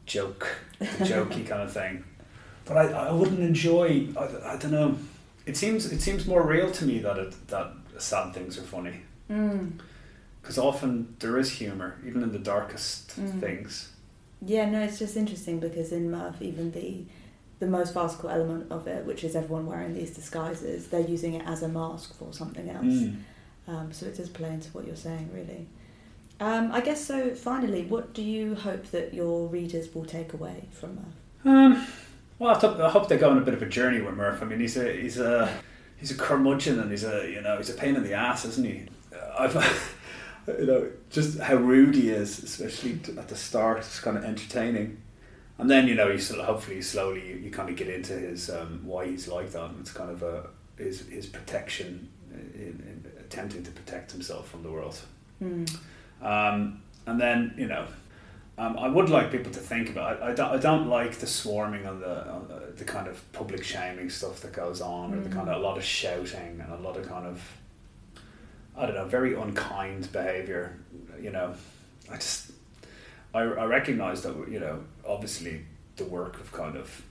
joke, 0.06 0.48
the 0.78 0.86
jokey 0.86 1.46
kind 1.46 1.62
of 1.62 1.72
thing. 1.72 2.04
But 2.64 2.76
I, 2.76 3.08
I 3.08 3.12
wouldn't 3.12 3.40
enjoy. 3.40 4.08
I, 4.16 4.54
I 4.54 4.56
don't 4.56 4.72
know. 4.72 4.96
It 5.46 5.56
seems 5.56 5.90
it 5.90 6.00
seems 6.00 6.26
more 6.26 6.46
real 6.46 6.70
to 6.72 6.84
me 6.84 6.98
that 7.00 7.18
it 7.18 7.48
that 7.48 7.72
sad 7.98 8.34
things 8.34 8.58
are 8.58 8.62
funny. 8.62 9.00
Because 9.28 10.56
mm. 10.56 10.64
often 10.64 11.14
there 11.20 11.38
is 11.38 11.50
humor, 11.50 11.98
even 12.04 12.22
in 12.22 12.32
the 12.32 12.38
darkest 12.38 13.18
mm. 13.20 13.40
things. 13.40 13.90
Yeah, 14.42 14.68
no, 14.68 14.80
it's 14.80 14.98
just 14.98 15.16
interesting 15.16 15.60
because 15.60 15.92
in 15.92 16.10
Murph, 16.10 16.40
even 16.40 16.72
the 16.72 17.04
the 17.58 17.66
most 17.66 17.92
farcical 17.92 18.30
element 18.30 18.72
of 18.72 18.86
it, 18.86 19.04
which 19.04 19.22
is 19.22 19.36
everyone 19.36 19.66
wearing 19.66 19.92
these 19.92 20.10
disguises, 20.12 20.86
they're 20.88 21.00
using 21.00 21.34
it 21.34 21.46
as 21.46 21.62
a 21.62 21.68
mask 21.68 22.16
for 22.18 22.32
something 22.32 22.70
else. 22.70 22.86
Mm. 22.86 23.16
Um, 23.68 23.92
so 23.92 24.06
it 24.06 24.16
does 24.16 24.30
play 24.30 24.48
into 24.48 24.70
what 24.70 24.86
you're 24.86 24.96
saying, 24.96 25.28
really. 25.32 25.66
Um, 26.40 26.72
I 26.72 26.80
guess 26.80 27.04
so. 27.04 27.34
Finally, 27.34 27.84
what 27.84 28.14
do 28.14 28.22
you 28.22 28.54
hope 28.54 28.86
that 28.92 29.12
your 29.12 29.46
readers 29.48 29.94
will 29.94 30.06
take 30.06 30.32
away 30.32 30.68
from 30.72 30.96
Murph? 30.96 31.44
Um, 31.44 31.86
well, 32.38 32.56
I, 32.56 32.88
hope 32.88 33.08
they 33.08 33.18
go 33.18 33.28
on 33.28 33.36
a 33.36 33.42
bit 33.42 33.52
of 33.52 33.60
a 33.60 33.68
journey 33.68 34.00
with 34.00 34.14
Murph. 34.14 34.40
I 34.40 34.46
mean, 34.46 34.60
he's 34.60 34.78
a 34.78 34.90
he's 34.90 35.18
a 35.18 35.52
he's 35.98 36.10
a 36.10 36.14
curmudgeon 36.14 36.80
and 36.80 36.90
he's 36.90 37.04
a 37.04 37.30
you 37.30 37.42
know 37.42 37.58
he's 37.58 37.68
a 37.68 37.74
pain 37.74 37.94
in 37.94 38.02
the 38.02 38.14
ass, 38.14 38.46
isn't 38.46 38.64
he? 38.64 38.86
I've 39.38 39.54
you 40.46 40.66
know 40.66 40.90
just 41.10 41.38
how 41.38 41.56
rude 41.56 41.94
he 41.94 42.10
is, 42.10 42.42
especially 42.42 43.00
at 43.18 43.28
the 43.28 43.36
start. 43.36 43.78
It's 43.78 44.00
kind 44.00 44.16
of 44.16 44.24
entertaining 44.24 44.98
and 45.60 45.70
then 45.70 45.86
you 45.86 45.94
know 45.94 46.08
you 46.08 46.18
sort 46.18 46.40
of 46.40 46.46
hopefully 46.46 46.80
slowly 46.80 47.28
you, 47.28 47.36
you 47.36 47.50
kind 47.50 47.68
of 47.68 47.76
get 47.76 47.88
into 47.88 48.14
his 48.14 48.48
um, 48.48 48.80
why 48.82 49.06
he's 49.06 49.28
like 49.28 49.52
that. 49.52 49.66
And 49.66 49.80
It's 49.80 49.92
kind 49.92 50.10
of 50.10 50.22
a 50.22 50.46
his 50.78 51.06
his 51.08 51.26
protection 51.26 52.08
in, 52.32 52.82
in 53.04 53.12
attempting 53.20 53.62
to 53.64 53.70
protect 53.70 54.10
himself 54.10 54.48
from 54.48 54.62
the 54.62 54.70
world. 54.70 54.98
Mm. 55.42 55.70
Um, 56.22 56.82
and 57.06 57.20
then 57.20 57.54
you 57.56 57.66
know. 57.66 57.86
Um, 58.58 58.76
I 58.76 58.88
would 58.88 59.08
like 59.08 59.32
people 59.32 59.50
to 59.52 59.58
think 59.58 59.88
about. 59.88 60.22
I, 60.22 60.32
I, 60.32 60.34
don't, 60.34 60.52
I 60.52 60.58
don't 60.58 60.86
like 60.88 61.14
the 61.14 61.26
swarming 61.26 61.86
and 61.86 62.02
the, 62.02 62.10
uh, 62.10 62.40
the 62.76 62.84
kind 62.84 63.08
of 63.08 63.32
public 63.32 63.64
shaming 63.64 64.10
stuff 64.10 64.40
that 64.40 64.52
goes 64.52 64.82
on, 64.82 65.12
mm. 65.12 65.18
or 65.18 65.20
the 65.22 65.34
kind 65.34 65.48
of 65.48 65.62
a 65.62 65.64
lot 65.64 65.78
of 65.78 65.84
shouting 65.84 66.60
and 66.62 66.70
a 66.70 66.76
lot 66.76 66.98
of 66.98 67.08
kind 67.08 67.26
of 67.26 67.42
I 68.80 68.86
don't 68.86 68.94
know, 68.94 69.04
very 69.04 69.34
unkind 69.34 70.10
behavior. 70.10 70.78
You 71.20 71.30
know, 71.30 71.54
I 72.10 72.14
just 72.14 72.52
I, 73.34 73.40
I 73.42 73.64
recognize 73.66 74.22
that 74.22 74.34
you 74.50 74.58
know 74.58 74.82
obviously 75.06 75.64
the 75.96 76.04
work 76.04 76.40
of 76.40 76.50
kind 76.52 76.76
of 76.76 77.02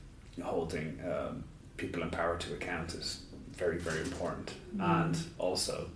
holding 0.43 0.99
um, 1.05 1.43
people 1.77 2.01
in 2.01 2.09
power 2.09 2.37
to 2.37 2.53
account 2.53 2.95
is 2.95 3.21
very 3.51 3.77
very 3.77 4.01
important 4.01 4.51
mm. 4.75 5.05
and 5.05 5.17
also 5.37 5.89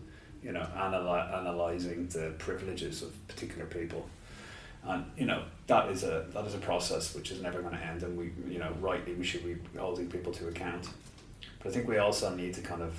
you 0.44 0.52
know 0.52 0.66
analy- 0.76 1.34
analyzing 1.40 2.08
the 2.08 2.34
privileges 2.38 3.02
of 3.02 3.28
particular 3.28 3.66
people 3.66 4.08
and 4.86 5.06
you 5.18 5.26
know 5.26 5.44
that 5.68 5.90
is 5.90 6.04
a 6.04 6.26
that 6.34 6.46
is 6.46 6.54
a 6.54 6.60
process 6.60 7.16
which 7.16 7.32
is 7.32 7.42
never 7.42 7.62
going 7.62 7.76
to 7.76 7.84
end 7.84 8.04
and 8.04 8.18
we 8.18 8.32
you 8.52 8.60
know 8.60 8.72
rightly 8.80 9.14
we 9.14 9.24
should 9.24 9.44
be 9.44 9.56
holding 9.80 10.10
people 10.10 10.32
to 10.32 10.48
account 10.48 10.88
but 11.60 11.70
I 11.70 11.72
think 11.72 11.88
we 11.88 11.98
also 11.98 12.36
need 12.36 12.54
to 12.56 12.62
kind 12.62 12.82
of 12.82 12.94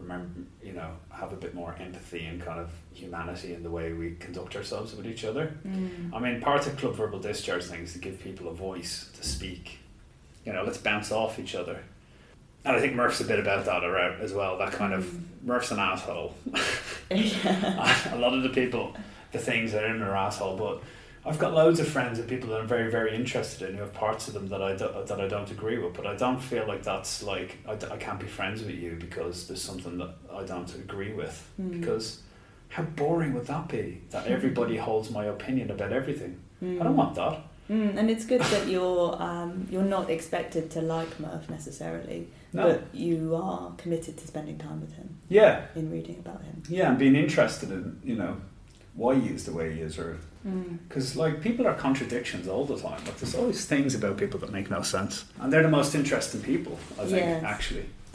remember, 0.00 0.40
you 0.62 0.72
know, 0.72 0.90
have 1.10 1.32
a 1.32 1.36
bit 1.36 1.54
more 1.54 1.74
empathy 1.78 2.24
and 2.26 2.40
kind 2.40 2.58
of 2.58 2.70
humanity 2.92 3.54
in 3.54 3.62
the 3.62 3.70
way 3.70 3.92
we 3.92 4.12
conduct 4.16 4.56
ourselves 4.56 4.94
with 4.94 5.06
each 5.06 5.24
other. 5.24 5.54
Mm. 5.66 6.12
I 6.14 6.18
mean, 6.18 6.40
part 6.40 6.66
of 6.66 6.76
club 6.76 6.94
verbal 6.94 7.18
discharge 7.20 7.64
thing 7.64 7.80
is 7.82 7.92
to 7.92 7.98
give 7.98 8.20
people 8.20 8.48
a 8.48 8.54
voice 8.54 9.10
to 9.18 9.26
speak. 9.26 9.78
You 10.44 10.52
know, 10.52 10.64
let's 10.64 10.78
bounce 10.78 11.12
off 11.12 11.38
each 11.38 11.54
other. 11.54 11.82
and 12.64 12.76
I 12.76 12.80
think 12.80 12.94
Murph's 12.94 13.20
a 13.20 13.24
bit 13.24 13.38
about 13.38 13.64
that 13.66 13.84
around 13.84 14.20
as 14.20 14.32
well. 14.32 14.58
That 14.58 14.72
kind 14.72 14.92
of 14.94 15.04
Mm. 15.04 15.22
Murph's 15.46 15.70
an 15.70 15.78
asshole. 15.78 16.34
yeah. 17.10 18.10
a 18.14 18.18
lot 18.18 18.34
of 18.34 18.42
the 18.42 18.50
people, 18.50 18.94
the 19.32 19.38
things 19.38 19.72
that 19.72 19.84
are 19.84 19.94
in 19.94 20.00
their 20.00 20.14
asshole. 20.14 20.56
But 20.56 20.82
I've 21.24 21.38
got 21.38 21.52
loads 21.52 21.80
of 21.80 21.88
friends 21.88 22.18
and 22.18 22.26
people 22.28 22.48
that 22.50 22.60
I'm 22.60 22.66
very, 22.66 22.90
very 22.90 23.14
interested 23.14 23.68
in 23.68 23.74
who 23.76 23.82
have 23.82 23.92
parts 23.92 24.26
of 24.28 24.34
them 24.34 24.48
that 24.48 24.62
I 24.62 24.74
do, 24.74 24.88
that 25.06 25.20
I 25.20 25.28
don't 25.28 25.50
agree 25.50 25.78
with. 25.78 25.92
But 25.94 26.06
I 26.06 26.16
don't 26.16 26.40
feel 26.40 26.66
like 26.66 26.82
that's 26.82 27.22
like 27.22 27.58
I 27.68 27.76
can't 27.96 28.18
be 28.18 28.26
friends 28.26 28.62
with 28.62 28.74
you 28.74 28.96
because 28.98 29.46
there's 29.46 29.60
something 29.62 29.98
that 29.98 30.14
I 30.32 30.44
don't 30.44 30.72
agree 30.76 31.12
with. 31.12 31.46
Mm. 31.60 31.78
Because 31.80 32.22
how 32.70 32.84
boring 32.84 33.34
would 33.34 33.46
that 33.48 33.68
be? 33.68 34.00
That 34.10 34.26
everybody 34.36 34.76
holds 34.78 35.10
my 35.10 35.26
opinion 35.26 35.70
about 35.70 35.92
everything. 35.92 36.40
Mm. 36.62 36.80
I 36.80 36.84
don't 36.84 36.96
want 36.96 37.14
that. 37.16 37.42
Mm, 37.70 37.96
and 37.96 38.10
it's 38.10 38.24
good 38.24 38.40
that 38.40 38.66
you're 38.66 39.14
um, 39.22 39.68
you're 39.70 39.84
not 39.84 40.10
expected 40.10 40.70
to 40.72 40.80
like 40.80 41.20
Murph 41.20 41.48
necessarily, 41.48 42.26
No. 42.52 42.64
but 42.64 42.82
you 42.92 43.36
are 43.36 43.70
committed 43.76 44.16
to 44.16 44.26
spending 44.26 44.58
time 44.58 44.80
with 44.80 44.92
him 44.96 45.16
Yeah, 45.28 45.66
in 45.76 45.88
reading 45.88 46.16
about 46.18 46.42
him. 46.42 46.64
yeah, 46.68 46.88
and 46.88 46.98
being 46.98 47.14
interested 47.14 47.70
in 47.70 48.00
you 48.02 48.16
know 48.16 48.38
why 48.94 49.14
he 49.14 49.28
is 49.34 49.44
the 49.44 49.52
way 49.52 49.72
he 49.74 49.80
is, 49.80 49.98
or 49.98 50.18
Mm. 50.46 50.78
Because 50.88 51.16
like 51.16 51.42
people 51.42 51.66
are 51.66 51.74
contradictions 51.74 52.48
all 52.48 52.64
the 52.64 52.78
time. 52.78 53.04
Like 53.04 53.18
there's 53.18 53.34
always 53.34 53.66
things 53.66 53.94
about 53.94 54.16
people 54.16 54.40
that 54.40 54.50
make 54.50 54.70
no 54.70 54.80
sense, 54.80 55.26
and 55.38 55.52
they're 55.52 55.62
the 55.62 55.68
most 55.68 55.94
interesting 55.94 56.40
people. 56.40 56.78
I 56.98 57.02
think 57.04 57.16
Yes. 57.16 57.44
actually. 57.44 57.86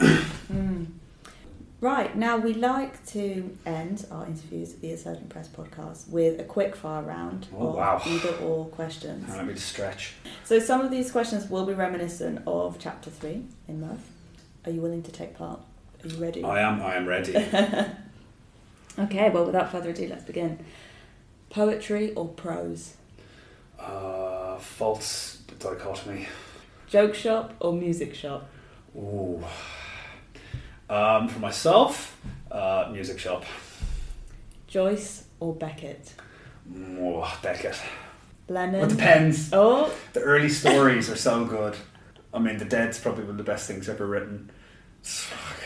Mm. 0.52 0.86
Right, 1.80 2.16
now 2.16 2.36
we 2.38 2.54
like 2.54 3.04
to 3.08 3.56
end 3.66 4.06
our 4.10 4.24
interviews 4.26 4.72
at 4.74 4.80
the 4.80 4.90
Insurgent 4.92 5.28
Press 5.28 5.46
podcast 5.48 6.08
with 6.08 6.40
a 6.40 6.44
quick 6.44 6.74
fire 6.74 7.02
round 7.02 7.46
Oh, 7.54 7.68
of 7.68 7.74
wow. 7.76 8.02
either 8.06 8.30
or 8.36 8.64
questions. 8.66 9.28
Let 9.28 9.46
me 9.46 9.54
just 9.54 9.68
stretch. 9.68 10.14
So 10.44 10.58
some 10.58 10.80
of 10.80 10.90
these 10.90 11.12
questions 11.12 11.48
will 11.50 11.66
be 11.66 11.74
reminiscent 11.74 12.42
of 12.46 12.78
chapter 12.80 13.10
three 13.10 13.42
in 13.68 13.80
Murph. 13.80 14.00
Are 14.64 14.70
you 14.72 14.80
willing 14.80 15.02
to 15.02 15.12
take 15.12 15.36
part? 15.36 15.60
Are 16.02 16.08
you 16.08 16.16
ready? 16.16 16.42
I 16.42 16.60
am. 16.60 16.80
I 16.80 16.94
am 16.96 17.06
ready. 17.06 17.34
Okay, 18.98 19.28
well 19.30 19.44
without 19.44 19.70
further 19.70 19.90
ado, 19.90 20.06
let's 20.08 20.24
begin. 20.24 20.58
Poetry 21.50 22.12
or 22.14 22.28
prose? 22.28 22.94
uh, 23.78 24.56
false 24.58 25.38
dichotomy. 25.58 26.26
Joke 26.88 27.14
shop 27.14 27.52
or 27.60 27.72
music 27.74 28.14
shop? 28.14 28.48
Ooh. 28.96 29.42
Um, 30.88 31.28
for 31.28 31.40
myself, 31.40 32.16
uh, 32.50 32.88
music 32.92 33.18
shop. 33.18 33.44
Joyce 34.66 35.24
or 35.40 35.54
Beckett? 35.54 36.14
Oh, 36.98 37.38
Beckett. 37.42 37.76
Lennon? 38.48 38.84
It 38.84 38.88
depends. 38.90 39.50
Oh, 39.52 39.92
The 40.14 40.20
early 40.20 40.48
stories 40.48 41.10
are 41.10 41.16
so 41.16 41.44
good. 41.44 41.76
I 42.32 42.38
mean, 42.38 42.56
The 42.58 42.64
Dead's 42.64 42.98
probably 42.98 43.24
one 43.24 43.32
of 43.32 43.38
the 43.38 43.44
best 43.44 43.66
things 43.66 43.88
ever 43.88 44.06
written. 44.06 44.50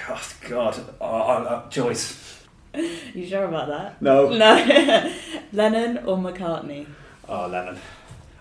God, 0.07 0.21
God. 0.49 0.95
Uh, 1.01 1.05
uh, 1.05 1.71
Joyce. 1.71 2.30
you 3.15 3.27
sure 3.27 3.45
about 3.45 3.69
that? 3.69 4.01
No. 4.03 4.29
No. 4.39 5.13
Lennon 5.53 5.99
or 6.07 6.17
McCartney? 6.17 6.87
Oh, 7.29 7.47
Lennon. 7.49 7.79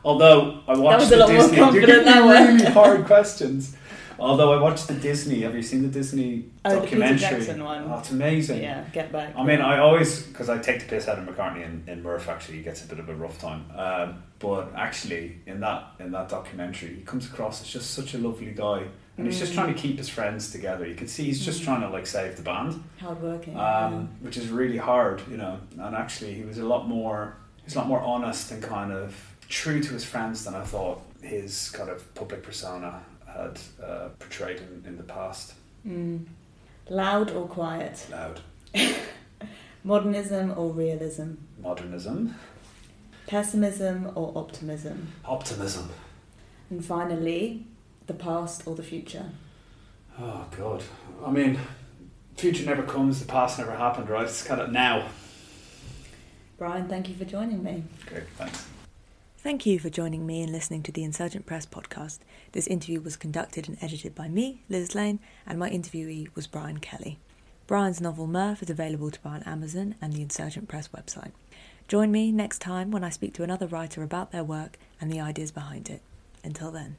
Although 0.05 0.61
I 0.67 0.77
watched 0.77 0.99
was 1.01 1.11
a 1.11 1.15
the 1.15 1.17
lot 1.21 1.29
more 1.29 1.37
Disney, 1.41 1.57
you're 1.57 1.65
confident 1.65 2.05
giving 2.05 2.27
me 2.27 2.37
really 2.37 2.65
hard 2.65 3.05
questions. 3.05 3.75
Although 4.19 4.53
I 4.53 4.61
watched 4.61 4.87
the 4.87 4.93
Disney, 4.95 5.41
have 5.41 5.55
you 5.55 5.61
seen 5.61 5.81
the 5.81 5.87
Disney 5.87 6.45
Oh, 6.65 6.69
the 6.71 6.75
Peter 6.81 6.97
documentary? 6.97 7.19
Jackson 7.19 7.63
one. 7.63 7.85
Oh, 7.89 7.99
it's 7.99 8.11
amazing. 8.11 8.61
Yeah, 8.61 8.83
get 8.91 9.11
back. 9.11 9.33
I 9.35 9.43
mean, 9.43 9.61
I 9.61 9.79
always 9.79 10.23
because 10.23 10.49
I 10.49 10.57
take 10.57 10.81
the 10.81 10.85
piss 10.87 11.07
out 11.07 11.17
of 11.19 11.25
McCartney 11.25 11.63
in, 11.65 11.83
in 11.87 12.03
Murph. 12.03 12.27
Actually, 12.27 12.57
he 12.57 12.63
gets 12.63 12.83
a 12.83 12.87
bit 12.87 12.99
of 12.99 13.07
a 13.09 13.15
rough 13.15 13.39
time. 13.39 13.65
Um, 13.75 14.23
but 14.39 14.71
actually, 14.75 15.37
in 15.45 15.61
that 15.61 15.93
in 15.99 16.11
that 16.11 16.29
documentary, 16.29 16.95
he 16.95 17.01
comes 17.01 17.25
across 17.27 17.61
as 17.61 17.67
just 17.69 17.91
such 17.91 18.13
a 18.13 18.17
lovely 18.17 18.51
guy, 18.51 18.87
and 19.19 19.27
he's 19.27 19.39
just 19.39 19.51
Mm. 19.51 19.55
trying 19.55 19.73
to 19.75 19.79
keep 19.81 19.97
his 19.97 20.09
friends 20.09 20.51
together. 20.51 20.87
You 20.87 20.95
can 20.95 21.07
see 21.07 21.25
he's 21.25 21.43
just 21.45 21.61
Mm. 21.61 21.65
trying 21.65 21.81
to 21.81 21.89
like 21.89 22.07
save 22.07 22.35
the 22.37 22.41
band 22.41 22.81
Hard 22.99 23.21
working. 23.21 23.57
um, 23.57 24.09
which 24.21 24.37
is 24.37 24.47
really 24.49 24.77
hard, 24.77 25.21
you 25.29 25.37
know. 25.37 25.59
And 25.77 25.95
actually, 25.95 26.33
he 26.33 26.43
was 26.43 26.57
a 26.57 26.65
lot 26.65 26.87
more 26.87 27.35
he's 27.63 27.75
a 27.75 27.79
lot 27.79 27.87
more 27.87 28.01
honest 28.01 28.51
and 28.51 28.63
kind 28.63 28.91
of 28.91 29.13
true 29.47 29.79
to 29.83 29.93
his 29.93 30.03
friends 30.05 30.43
than 30.45 30.55
I 30.55 30.63
thought 30.63 31.01
his 31.21 31.69
kind 31.71 31.89
of 31.89 32.13
public 32.15 32.41
persona 32.43 33.01
had 33.27 33.59
uh, 33.83 34.09
portrayed 34.17 34.59
in, 34.61 34.83
in 34.87 34.97
the 34.97 35.03
past. 35.03 35.53
Mm. 35.87 36.25
Loud 36.89 37.29
or 37.31 37.47
quiet? 37.47 38.07
Loud 38.09 38.39
Modernism 39.83 40.53
or 40.57 40.71
realism? 40.71 41.33
modernism, 41.61 42.35
Pessimism 43.27 44.11
or 44.15 44.31
optimism? 44.35 45.07
optimism. 45.25 45.89
And 46.69 46.83
finally, 46.83 47.65
the 48.09 48.13
past 48.15 48.63
or 48.65 48.75
the 48.75 48.83
future? 48.83 49.31
Oh 50.19 50.45
God, 50.57 50.83
I 51.25 51.31
mean, 51.31 51.57
future 52.35 52.65
never 52.65 52.83
comes, 52.83 53.21
the 53.21 53.25
past 53.25 53.57
never 53.57 53.71
happened, 53.71 54.09
right? 54.09 54.25
It's 54.25 54.43
kind 54.43 54.59
of 54.59 54.71
now. 54.71 55.07
Brian, 56.57 56.89
thank 56.89 57.07
you 57.07 57.15
for 57.15 57.23
joining 57.23 57.63
me. 57.63 57.83
Great, 58.05 58.27
thanks. 58.37 58.65
Thank 59.37 59.65
you 59.65 59.79
for 59.79 59.89
joining 59.89 60.25
me 60.25 60.41
and 60.41 60.51
listening 60.51 60.83
to 60.83 60.91
the 60.91 61.05
Insurgent 61.05 61.45
Press 61.45 61.65
podcast. 61.65 62.19
This 62.51 62.67
interview 62.67 62.99
was 62.99 63.15
conducted 63.15 63.69
and 63.69 63.77
edited 63.79 64.13
by 64.13 64.27
me, 64.27 64.63
Liz 64.67 64.93
Lane, 64.93 65.19
and 65.47 65.57
my 65.57 65.69
interviewee 65.69 66.35
was 66.35 66.47
Brian 66.47 66.79
Kelly. 66.79 67.19
Brian's 67.65 68.01
novel 68.01 68.27
Murph 68.27 68.61
is 68.61 68.69
available 68.69 69.11
to 69.11 69.21
buy 69.21 69.35
on 69.35 69.43
Amazon 69.43 69.95
and 70.01 70.11
the 70.11 70.21
Insurgent 70.21 70.67
Press 70.67 70.89
website. 70.89 71.31
Join 71.87 72.11
me 72.11 72.31
next 72.31 72.59
time 72.59 72.91
when 72.91 73.03
I 73.03 73.09
speak 73.09 73.33
to 73.35 73.43
another 73.43 73.67
writer 73.67 74.03
about 74.03 74.31
their 74.31 74.43
work 74.43 74.77
and 74.99 75.09
the 75.09 75.21
ideas 75.21 75.51
behind 75.51 75.89
it. 75.89 76.01
Until 76.43 76.71
then. 76.71 76.97